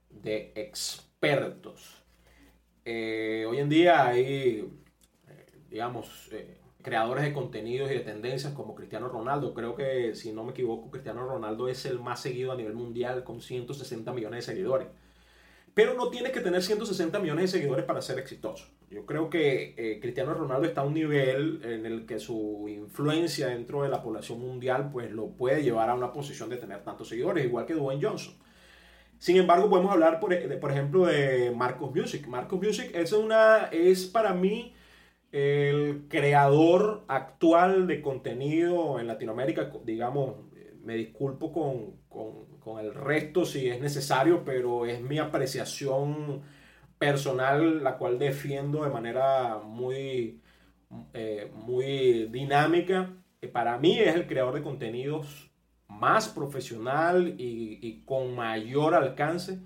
de 0.10 0.54
expertos. 0.56 2.00
Eh, 2.85 3.45
hoy 3.47 3.59
en 3.59 3.69
día 3.69 4.07
hay, 4.07 4.67
eh, 5.27 5.45
digamos, 5.69 6.29
eh, 6.31 6.57
creadores 6.81 7.23
de 7.23 7.33
contenidos 7.33 7.91
y 7.91 7.95
de 7.95 7.99
tendencias 7.99 8.53
como 8.53 8.75
Cristiano 8.75 9.07
Ronaldo. 9.07 9.53
Creo 9.53 9.75
que, 9.75 10.15
si 10.15 10.31
no 10.31 10.43
me 10.43 10.51
equivoco, 10.51 10.89
Cristiano 10.89 11.25
Ronaldo 11.25 11.67
es 11.67 11.85
el 11.85 11.99
más 11.99 12.21
seguido 12.21 12.51
a 12.51 12.55
nivel 12.55 12.73
mundial 12.73 13.23
con 13.23 13.41
160 13.41 14.11
millones 14.13 14.45
de 14.45 14.53
seguidores. 14.53 14.87
Pero 15.73 15.93
no 15.93 16.09
tienes 16.09 16.33
que 16.33 16.41
tener 16.41 16.61
160 16.61 17.19
millones 17.19 17.51
de 17.51 17.59
seguidores 17.59 17.85
para 17.85 18.01
ser 18.01 18.19
exitoso. 18.19 18.67
Yo 18.89 19.05
creo 19.05 19.29
que 19.29 19.73
eh, 19.77 19.99
Cristiano 20.01 20.33
Ronaldo 20.33 20.67
está 20.67 20.81
a 20.81 20.83
un 20.83 20.93
nivel 20.93 21.61
en 21.63 21.85
el 21.85 22.05
que 22.05 22.19
su 22.19 22.67
influencia 22.67 23.47
dentro 23.47 23.83
de 23.83 23.89
la 23.89 24.03
población 24.03 24.41
mundial 24.41 24.89
pues 24.91 25.11
lo 25.11 25.29
puede 25.29 25.63
llevar 25.63 25.89
a 25.89 25.93
una 25.93 26.11
posición 26.11 26.49
de 26.49 26.57
tener 26.57 26.83
tantos 26.83 27.07
seguidores, 27.07 27.45
igual 27.45 27.65
que 27.65 27.73
Dwayne 27.73 28.05
Johnson. 28.05 28.33
Sin 29.21 29.38
embargo, 29.38 29.69
podemos 29.69 29.91
hablar, 29.91 30.19
por, 30.19 30.36
por 30.60 30.71
ejemplo, 30.71 31.05
de 31.05 31.51
Marcos 31.51 31.93
Music. 31.93 32.25
Marcos 32.25 32.60
Music 32.60 32.89
es, 32.95 33.13
una, 33.13 33.65
es 33.71 34.07
para 34.07 34.34
mí 34.34 34.73
el 35.31 36.07
creador 36.10 37.05
actual 37.07 37.86
de 37.86 38.01
contenido 38.01 38.99
en 38.99 39.05
Latinoamérica, 39.05 39.71
digamos, 39.86 40.38
me 40.84 40.95
disculpo 40.95 41.53
con, 41.53 41.97
con, 42.60 42.79
el 42.79 42.95
resto 42.95 43.45
si 43.45 43.69
es 43.69 43.79
necesario, 43.79 44.43
pero 44.43 44.88
es 44.88 44.99
mi 45.01 45.19
apreciación 45.19 46.41
personal 46.97 47.84
la 47.84 47.99
cual 47.99 48.17
defiendo 48.17 48.84
de 48.84 48.89
manera 48.89 49.60
muy, 49.63 50.41
eh, 51.13 51.51
muy 51.53 52.25
dinámica. 52.31 53.13
Para 53.53 53.77
mí 53.77 53.99
es 53.99 54.15
el 54.15 54.25
creador 54.25 54.55
de 54.55 54.63
contenidos 54.63 55.50
más 55.99 56.30
profesional 56.30 57.36
y, 57.38 57.80
y 57.82 58.01
con 58.06 58.36
mayor 58.36 58.95
alcance 58.95 59.60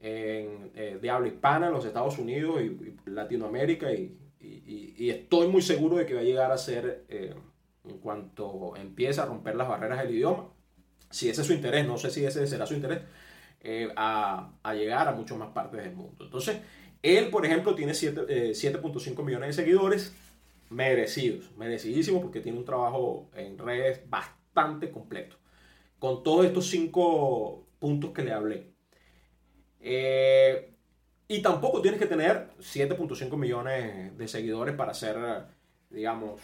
en, 0.00 0.70
eh, 0.74 0.98
de 1.00 1.10
habla 1.10 1.28
hispana 1.28 1.68
en 1.68 1.72
los 1.72 1.84
Estados 1.84 2.18
Unidos 2.18 2.60
y, 2.62 3.10
Latinoamérica 3.10 3.92
y, 3.92 4.16
y, 4.40 5.10
estoy 5.10 5.48
muy 5.48 5.62
seguro 5.62 5.96
de 5.96 6.06
que 6.06 6.14
va 6.14 6.20
a 6.20 6.24
llegar 6.24 6.50
a 6.50 6.58
ser, 6.58 7.04
eh, 7.08 7.34
en 7.88 7.98
cuanto 7.98 8.74
empiece 8.76 9.20
a 9.20 9.26
romper 9.26 9.54
las 9.56 9.68
barreras 9.68 10.00
del 10.00 10.14
idioma, 10.14 10.48
si 11.10 11.28
ese 11.28 11.40
es 11.42 11.46
su 11.46 11.52
interés, 11.52 11.86
no 11.86 11.96
sé 11.98 12.10
si 12.10 12.24
ese 12.24 12.46
será 12.46 12.66
su 12.66 12.74
interés, 12.74 13.00
eh, 13.60 13.88
a, 13.96 14.52
a, 14.62 14.74
llegar 14.74 15.08
a 15.08 15.12
muchas 15.12 15.38
más 15.38 15.50
partes 15.50 15.82
del 15.82 15.94
mundo. 15.94 16.24
Entonces, 16.24 16.58
él, 17.02 17.28
por 17.30 17.44
ejemplo, 17.46 17.74
tiene 17.74 17.92
7.5 17.92 19.24
millones 19.24 19.56
de 19.56 19.62
seguidores 19.62 20.14
merecidos, 20.70 21.50
merecidísimos 21.56 22.22
porque 22.22 22.40
tiene 22.40 22.58
un 22.58 22.64
trabajo 22.64 23.30
en 23.34 23.58
redes 23.58 24.00
bastante 24.08 24.90
completo, 24.90 25.36
con 25.98 26.22
todos 26.22 26.46
estos 26.46 26.66
cinco 26.68 27.66
puntos 27.78 28.12
que 28.12 28.22
le 28.22 28.32
hablé. 28.32 28.72
Eh, 29.80 30.72
y 31.28 31.42
tampoco 31.42 31.82
tienes 31.82 32.00
que 32.00 32.06
tener 32.06 32.50
7.5 32.58 33.36
millones 33.36 34.16
de 34.16 34.28
seguidores 34.28 34.74
para 34.74 34.94
ser, 34.94 35.16
digamos, 35.90 36.40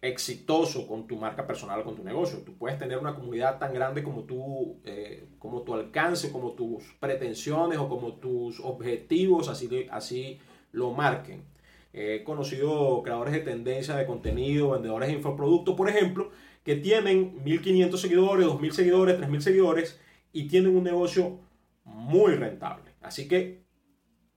exitoso 0.00 0.86
con 0.86 1.06
tu 1.06 1.16
marca 1.16 1.46
personal 1.46 1.80
o 1.80 1.84
con 1.84 1.96
tu 1.96 2.04
negocio. 2.04 2.38
Tú 2.44 2.56
puedes 2.56 2.78
tener 2.78 2.98
una 2.98 3.14
comunidad 3.14 3.58
tan 3.58 3.74
grande 3.74 4.02
como 4.02 4.22
tú, 4.22 4.80
eh, 4.84 5.26
como 5.38 5.62
tu 5.62 5.74
alcance, 5.74 6.30
como 6.30 6.52
tus 6.52 6.84
pretensiones 7.00 7.78
o 7.78 7.88
como 7.88 8.14
tus 8.14 8.60
objetivos, 8.60 9.48
así, 9.48 9.88
así 9.90 10.38
lo 10.70 10.92
marquen. 10.92 11.44
He 11.92 12.22
conocido 12.24 13.02
creadores 13.02 13.34
de 13.34 13.40
tendencia 13.40 13.96
de 13.96 14.06
contenido, 14.06 14.70
vendedores 14.70 15.08
de 15.08 15.16
infoproductos, 15.16 15.74
por 15.74 15.88
ejemplo, 15.88 16.30
que 16.64 16.76
tienen 16.76 17.42
1500 17.44 18.00
seguidores, 18.00 18.46
2000 18.46 18.72
seguidores, 18.72 19.16
3000 19.16 19.42
seguidores 19.42 20.00
y 20.32 20.48
tienen 20.48 20.76
un 20.76 20.84
negocio 20.84 21.40
muy 21.84 22.34
rentable. 22.34 22.92
Así 23.00 23.28
que 23.28 23.62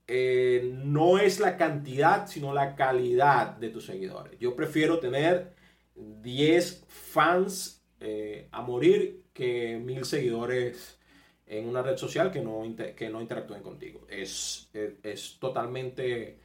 eh, 0.08 0.70
no 0.84 1.18
es 1.18 1.40
la 1.40 1.56
cantidad, 1.56 2.26
sino 2.26 2.52
la 2.54 2.76
calidad 2.76 3.56
de 3.56 3.70
tus 3.70 3.86
seguidores. 3.86 4.38
Yo 4.38 4.54
prefiero 4.54 4.98
tener 5.00 5.54
10 5.94 6.84
fans 6.88 7.84
eh, 8.00 8.48
a 8.52 8.62
morir 8.62 9.24
que 9.32 9.78
mil 9.78 10.04
seguidores 10.04 10.98
en 11.46 11.68
una 11.68 11.82
red 11.82 11.96
social 11.96 12.30
que 12.30 12.40
no, 12.40 12.62
que 12.96 13.08
no 13.10 13.20
interactúen 13.20 13.62
contigo. 13.62 14.06
Es, 14.08 14.70
es, 15.02 15.38
totalmente 15.38 16.40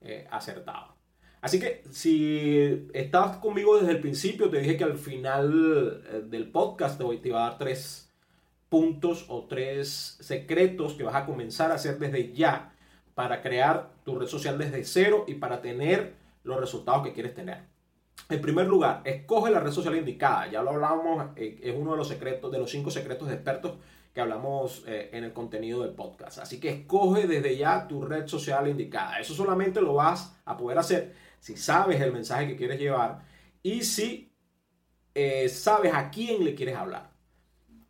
eh, 0.00 0.26
acertado. 0.30 0.96
Así 1.42 1.60
que 1.60 1.82
si 1.90 2.88
estabas 2.94 3.36
conmigo 3.36 3.76
desde 3.76 3.92
el 3.92 4.00
principio, 4.00 4.48
te 4.48 4.60
dije 4.60 4.78
que 4.78 4.84
al 4.84 4.96
final 4.96 6.30
del 6.30 6.50
podcast 6.50 6.96
te, 6.96 7.04
voy, 7.04 7.18
te 7.18 7.28
iba 7.28 7.44
a 7.44 7.50
dar 7.50 7.58
tres 7.58 8.10
puntos 8.68 9.26
o 9.28 9.44
tres 9.48 10.16
secretos 10.20 10.94
que 10.94 11.02
vas 11.02 11.14
a 11.14 11.26
comenzar 11.26 11.70
a 11.70 11.74
hacer 11.74 11.98
desde 11.98 12.32
ya 12.32 12.72
para 13.14 13.42
crear 13.42 13.90
tu 14.04 14.18
red 14.18 14.26
social 14.28 14.56
desde 14.56 14.82
cero 14.84 15.24
y 15.26 15.34
para 15.34 15.60
tener 15.60 16.14
los 16.44 16.58
resultados 16.58 17.02
que 17.02 17.12
quieres 17.12 17.34
tener. 17.34 17.64
En 18.28 18.40
primer 18.40 18.66
lugar, 18.66 19.02
escoge 19.04 19.50
la 19.50 19.60
red 19.60 19.72
social 19.72 19.96
indicada. 19.96 20.50
Ya 20.50 20.62
lo 20.62 20.70
hablamos, 20.70 21.26
eh, 21.36 21.60
es 21.62 21.74
uno 21.76 21.90
de 21.90 21.98
los 21.98 22.08
secretos, 22.08 22.50
de 22.50 22.58
los 22.58 22.70
cinco 22.70 22.90
secretos 22.90 23.28
de 23.28 23.34
expertos 23.34 23.74
que 24.14 24.20
hablamos 24.20 24.84
eh, 24.86 25.10
en 25.12 25.24
el 25.24 25.32
contenido 25.32 25.82
del 25.82 25.92
podcast. 25.92 26.38
Así 26.38 26.60
que 26.60 26.70
escoge 26.70 27.26
desde 27.26 27.56
ya 27.56 27.86
tu 27.86 28.02
red 28.02 28.26
social 28.26 28.68
indicada. 28.68 29.18
Eso 29.18 29.34
solamente 29.34 29.80
lo 29.80 29.94
vas 29.94 30.34
a 30.44 30.56
poder 30.56 30.78
hacer 30.78 31.14
si 31.42 31.56
sabes 31.56 32.00
el 32.00 32.12
mensaje 32.12 32.46
que 32.46 32.56
quieres 32.56 32.78
llevar 32.78 33.24
y 33.64 33.82
si 33.82 34.32
eh, 35.12 35.48
sabes 35.48 35.92
a 35.92 36.08
quién 36.08 36.44
le 36.44 36.54
quieres 36.54 36.76
hablar. 36.76 37.10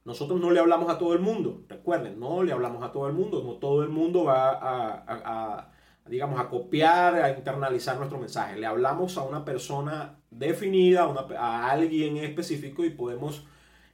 Nosotros 0.06 0.40
no 0.40 0.50
le 0.50 0.58
hablamos 0.58 0.90
a 0.90 0.96
todo 0.96 1.12
el 1.12 1.20
mundo, 1.20 1.62
recuerden, 1.68 2.18
no 2.18 2.42
le 2.42 2.52
hablamos 2.52 2.82
a 2.82 2.90
todo 2.92 3.08
el 3.08 3.12
mundo, 3.12 3.42
no 3.44 3.58
todo 3.58 3.82
el 3.82 3.90
mundo 3.90 4.24
va 4.24 4.58
a, 4.58 5.70
digamos, 6.06 6.40
a 6.40 6.48
copiar, 6.48 7.16
a 7.16 7.36
internalizar 7.36 7.98
nuestro 7.98 8.18
mensaje. 8.18 8.58
Le 8.58 8.64
hablamos 8.64 9.18
a 9.18 9.22
una 9.22 9.44
persona 9.44 10.18
definida, 10.30 11.04
a, 11.38 11.70
alguien 11.70 12.16
específico 12.16 12.86
y 12.86 12.90
podemos 12.90 13.46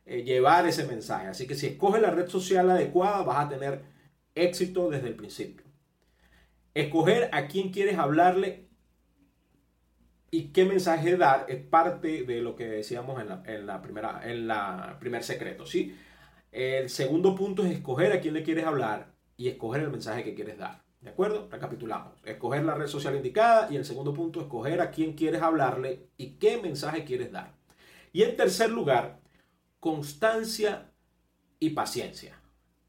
eh, 0.07 0.23
llevar 0.23 0.68
ese 0.68 0.87
mensaje. 0.87 1.27
Así 1.27 1.49
que 1.49 1.57
si 1.57 1.66
escoges 1.66 2.01
la 2.01 2.12
red 2.12 2.29
social 2.29 2.71
adecuada, 2.71 3.25
vas 3.25 3.47
a 3.47 3.49
tener 3.49 3.83
éxito 4.37 4.88
desde 4.88 5.09
el 5.09 5.16
principio. 5.16 5.66
Escoger 6.75 7.29
a 7.33 7.49
quién 7.49 7.73
quieres 7.73 7.99
hablarle 7.99 8.67
y 10.31 10.49
qué 10.49 10.64
mensaje 10.64 11.17
dar 11.17 11.47
es 11.49 11.62
parte 11.64 12.25
de 12.25 12.41
lo 12.41 12.55
que 12.55 12.67
decíamos 12.67 13.21
en 13.21 13.67
la, 13.67 13.83
primera, 13.83 14.21
en 14.25 14.47
la 14.47 14.97
primer 15.01 15.25
secreto, 15.25 15.64
¿sí? 15.64 15.97
El 16.53 16.91
segundo 16.91 17.35
punto 17.35 17.64
es 17.64 17.73
escoger 17.73 18.12
a 18.12 18.21
quién 18.21 18.35
le 18.35 18.43
quieres 18.43 18.64
hablar 18.64 19.12
y 19.37 19.49
escoger 19.49 19.83
el 19.83 19.91
mensaje 19.91 20.25
que 20.25 20.35
quieres 20.35 20.59
dar. 20.59 20.83
¿De 21.01 21.11
acuerdo? 21.11 21.49
Recapitulamos. 21.51 22.14
Escoger 22.25 22.64
la 22.64 22.75
red 22.75 22.88
social 22.88 23.14
indicada 23.14 23.69
y 23.71 23.77
el 23.77 23.85
segundo 23.85 24.12
punto, 24.12 24.41
escoger 24.41 24.81
a 24.81 24.91
quién 24.91 25.12
quieres 25.12 25.43
hablarle 25.43 26.09
y 26.17 26.33
qué 26.33 26.61
mensaje 26.61 27.05
quieres 27.05 27.31
dar. 27.31 27.55
Y 28.12 28.23
en 28.23 28.37
tercer 28.37 28.71
lugar, 28.71 29.21
constancia 29.79 30.91
y 31.61 31.71
paciencia. 31.71 32.41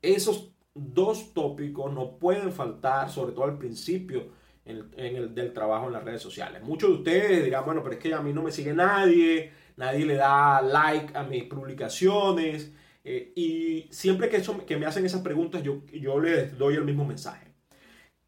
Esos 0.02 0.52
dos 0.74 1.34
tópicos 1.34 1.94
no 1.94 2.18
pueden 2.18 2.52
faltar, 2.52 3.10
sobre 3.10 3.34
todo 3.34 3.46
al 3.46 3.58
principio 3.58 4.39
en, 4.70 5.16
el 5.16 5.34
del 5.34 5.54
trabajo 5.54 5.88
en 5.88 5.94
las 5.94 6.04
redes 6.04 6.22
sociales. 6.22 6.62
Muchos 6.64 6.90
de 6.90 6.96
ustedes 6.98 7.44
dirán, 7.44 7.66
bueno, 7.66 7.82
pero 7.84 7.96
es 7.96 8.00
que 8.00 8.14
a 8.14 8.22
mí 8.22 8.34
no 8.34 8.44
me 8.44 8.52
sigue 8.52 8.74
nadie, 8.74 9.52
nadie 9.78 10.06
le 10.06 10.16
da 10.16 10.62
like 10.62 11.18
a 11.18 11.24
mis 11.24 11.44
publicaciones. 11.46 12.72
Eh, 13.04 13.34
y 13.36 13.88
siempre 13.92 14.30
que, 14.30 14.38
eso, 14.38 14.66
que 14.66 14.78
me 14.78 14.86
hacen 14.86 15.06
esas 15.06 15.22
preguntas, 15.22 15.64
yo, 15.64 15.86
yo 15.88 16.20
les 16.20 16.58
doy 16.58 16.76
el 16.76 16.86
mismo 16.86 17.06
mensaje. 17.06 17.54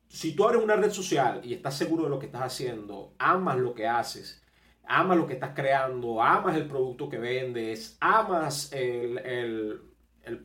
Si 0.07 0.33
tú 0.35 0.43
abres 0.45 0.61
una 0.61 0.75
red 0.75 0.91
social 0.91 1.41
y 1.43 1.53
estás 1.53 1.77
seguro 1.77 2.03
de 2.03 2.09
lo 2.09 2.19
que 2.19 2.25
estás 2.25 2.41
haciendo, 2.41 3.15
amas 3.17 3.57
lo 3.57 3.73
que 3.73 3.87
haces, 3.87 4.43
amas 4.83 5.17
lo 5.17 5.25
que 5.25 5.33
estás 5.33 5.51
creando, 5.55 6.21
amas 6.21 6.55
el 6.57 6.67
producto 6.67 7.07
que 7.07 7.17
vendes, 7.17 7.97
amas 8.01 8.73
el, 8.73 9.17
el, 9.19 9.81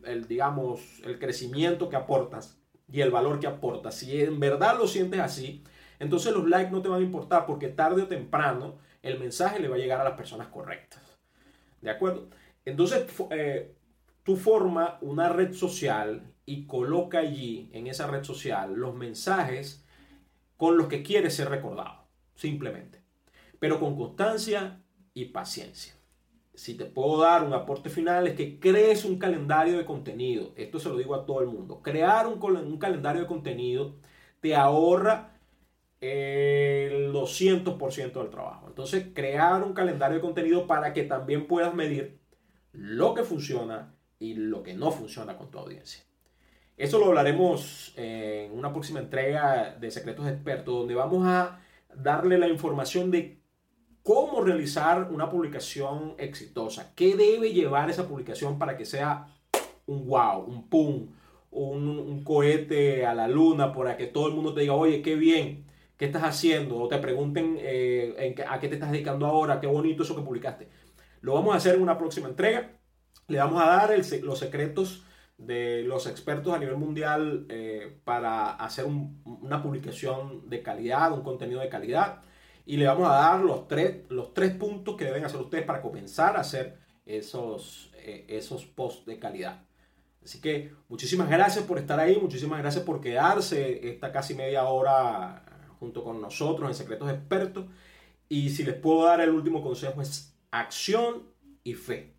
el 0.05 0.29
digamos, 0.29 1.01
el 1.05 1.19
crecimiento 1.19 1.89
que 1.89 1.97
aportas 1.97 2.61
y 2.91 3.01
el 3.01 3.11
valor 3.11 3.41
que 3.41 3.49
aportas, 3.49 3.97
si 3.97 4.21
en 4.21 4.39
verdad 4.39 4.79
lo 4.79 4.87
sientes 4.87 5.19
así, 5.19 5.65
entonces 5.99 6.33
los 6.33 6.49
likes 6.49 6.71
no 6.71 6.83
te 6.83 6.89
van 6.89 7.01
a 7.01 7.05
importar 7.05 7.47
porque 7.47 7.69
tarde 7.69 8.03
o 8.03 8.09
temprano 8.09 8.79
el 9.03 9.19
mensaje 9.19 9.61
le 9.61 9.69
va 9.69 9.77
a 9.77 9.79
llegar 9.79 10.01
a 10.01 10.05
las 10.05 10.17
personas 10.17 10.49
correctas. 10.49 11.03
¿De 11.81 11.91
acuerdo? 11.91 12.29
Entonces 12.65 13.07
eh, 13.31 13.75
tú 14.23 14.37
forma 14.37 14.99
una 15.01 15.29
red 15.29 15.53
social 15.53 16.33
y 16.45 16.67
coloca 16.67 17.19
allí, 17.19 17.71
en 17.73 17.87
esa 17.87 18.07
red 18.07 18.25
social, 18.25 18.75
los 18.75 18.95
mensajes 18.95 19.85
con 20.57 20.77
los 20.77 20.89
que 20.89 21.03
quieres 21.03 21.35
ser 21.35 21.49
recordado. 21.49 22.07
Simplemente. 22.35 23.01
Pero 23.59 23.81
con 23.81 23.97
constancia 23.97 24.81
y 25.15 25.27
paciencia. 25.27 25.95
Si 26.55 26.75
te 26.75 26.87
puedo 26.87 27.21
dar 27.21 27.45
un 27.45 27.53
aporte 27.53 27.91
final 27.91 28.27
es 28.27 28.35
que 28.35 28.59
crees 28.59 29.05
un 29.05 29.19
calendario 29.19 29.77
de 29.77 29.85
contenido. 29.85 30.53
Esto 30.57 30.79
se 30.79 30.89
lo 30.89 30.97
digo 30.97 31.15
a 31.15 31.27
todo 31.27 31.41
el 31.41 31.49
mundo. 31.49 31.83
Crear 31.83 32.27
un, 32.27 32.43
un 32.43 32.79
calendario 32.79 33.23
de 33.23 33.29
contenido 33.29 33.97
te 34.41 34.55
ahorra 34.55 35.36
el 36.01 37.13
200% 37.13 38.13
del 38.13 38.31
trabajo. 38.31 38.67
Entonces, 38.69 39.07
crear 39.15 39.63
un 39.63 39.73
calendario 39.73 40.17
de 40.17 40.23
contenido 40.23 40.67
para 40.67 40.93
que 40.93 41.05
también 41.05 41.47
puedas 41.47 41.75
medir 41.75 42.19
lo 42.73 43.15
que 43.15 43.25
funciona 43.25 43.95
y 44.19 44.35
lo 44.35 44.63
que 44.63 44.75
no 44.75 44.91
funciona 44.91 45.37
con 45.37 45.51
tu 45.51 45.59
audiencia. 45.59 46.05
Eso 46.77 46.99
lo 46.99 47.07
hablaremos 47.07 47.95
en 47.97 48.53
una 48.53 48.73
próxima 48.73 49.01
entrega 49.01 49.75
de 49.81 49.91
Secretos 49.91 50.29
Expertos, 50.29 50.75
donde 50.75 50.95
vamos 50.95 51.27
a 51.27 51.61
darle 51.95 52.37
la 52.37 52.49
información 52.49 53.11
de 53.11 53.41
cómo 54.03 54.43
realizar 54.43 55.11
una 55.11 55.31
publicación 55.31 56.15
exitosa, 56.19 56.93
qué 56.95 57.17
debe 57.17 57.53
llevar 57.53 57.89
esa 57.89 58.07
publicación 58.07 58.59
para 58.59 58.77
que 58.77 58.85
sea 58.85 59.35
un 59.87 60.07
wow, 60.07 60.45
un 60.45 60.69
pum, 60.69 61.09
un, 61.51 61.89
un 61.89 62.23
cohete 62.23 63.07
a 63.07 63.15
la 63.15 63.27
luna, 63.27 63.73
para 63.73 63.97
que 63.97 64.07
todo 64.07 64.29
el 64.29 64.35
mundo 64.35 64.53
te 64.53 64.61
diga, 64.61 64.75
oye, 64.75 65.01
qué 65.01 65.15
bien, 65.15 65.66
qué 65.97 66.07
estás 66.07 66.23
haciendo 66.25 66.77
o 66.77 66.89
te 66.89 66.99
pregunten 66.99 67.57
eh, 67.61 68.35
a 68.49 68.61
qué 68.61 68.69
te 68.69 68.75
estás 68.75 68.93
dedicando 68.93 69.27
ahora, 69.27 69.61
qué 69.61 69.67
bonito 69.67 70.03
eso 70.03 70.17
que 70.17 70.23
publicaste. 70.23 70.69
Lo 71.21 71.35
vamos 71.35 71.55
a 71.55 71.59
hacer 71.59 71.75
en 71.75 71.83
una 71.83 71.99
próxima 71.99 72.29
entrega. 72.29 72.73
Le 73.29 73.39
vamos 73.39 73.61
a 73.63 73.67
dar 73.67 73.95
los 74.23 74.39
secretos 74.39 75.05
de 75.39 75.83
los 75.83 76.07
expertos 76.07 76.55
a 76.55 76.59
nivel 76.59 76.77
mundial 76.77 77.47
eh, 77.49 77.99
para 78.05 78.53
hacer 78.53 78.87
una 78.87 79.63
publicación 79.63 80.49
de 80.49 80.63
calidad, 80.63 81.13
un 81.13 81.23
contenido 81.23 81.61
de 81.61 81.69
calidad. 81.69 82.23
Y 82.65 82.77
le 82.77 82.87
vamos 82.87 83.09
a 83.09 83.15
dar 83.15 83.41
los 83.41 83.69
tres, 83.69 84.05
los 84.09 84.35
tres 84.35 84.53
puntos 84.55 84.97
que 84.97 85.05
deben 85.05 85.25
hacer 85.25 85.41
ustedes 85.41 85.65
para 85.65 85.83
comenzar 85.83 86.37
a 86.37 86.41
hacer 86.41 86.79
esos, 87.05 87.93
eh, 87.99 88.27
esos 88.29 88.67
posts 88.67 89.07
de 89.07 89.19
calidad. 89.19 89.63
Así 90.23 90.41
que 90.41 90.73
muchísimas 90.89 91.29
gracias 91.29 91.65
por 91.65 91.79
estar 91.79 92.01
ahí, 92.01 92.19
muchísimas 92.21 92.59
gracias 92.59 92.83
por 92.83 93.01
quedarse 93.01 93.89
esta 93.89 94.11
casi 94.11 94.35
media 94.35 94.65
hora 94.65 95.46
junto 95.79 96.05
con 96.05 96.21
nosotros 96.21 96.69
en 96.69 96.75
Secretos 96.75 97.11
Expertos. 97.11 97.67
Y 98.29 98.51
si 98.51 98.65
les 98.65 98.75
puedo 98.75 99.05
dar 99.05 99.21
el 99.21 99.31
último 99.31 99.63
consejo 99.63 100.03
es 100.03 100.35
acción 100.51 101.23
y 101.63 101.75
fe. 101.75 102.15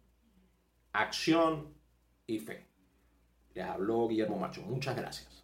Acción 0.94 1.74
y 2.26 2.40
fe. 2.40 2.66
Les 3.54 3.66
habló 3.66 4.08
Guillermo 4.08 4.38
Macho. 4.38 4.62
Muchas 4.62 4.96
gracias. 4.96 5.37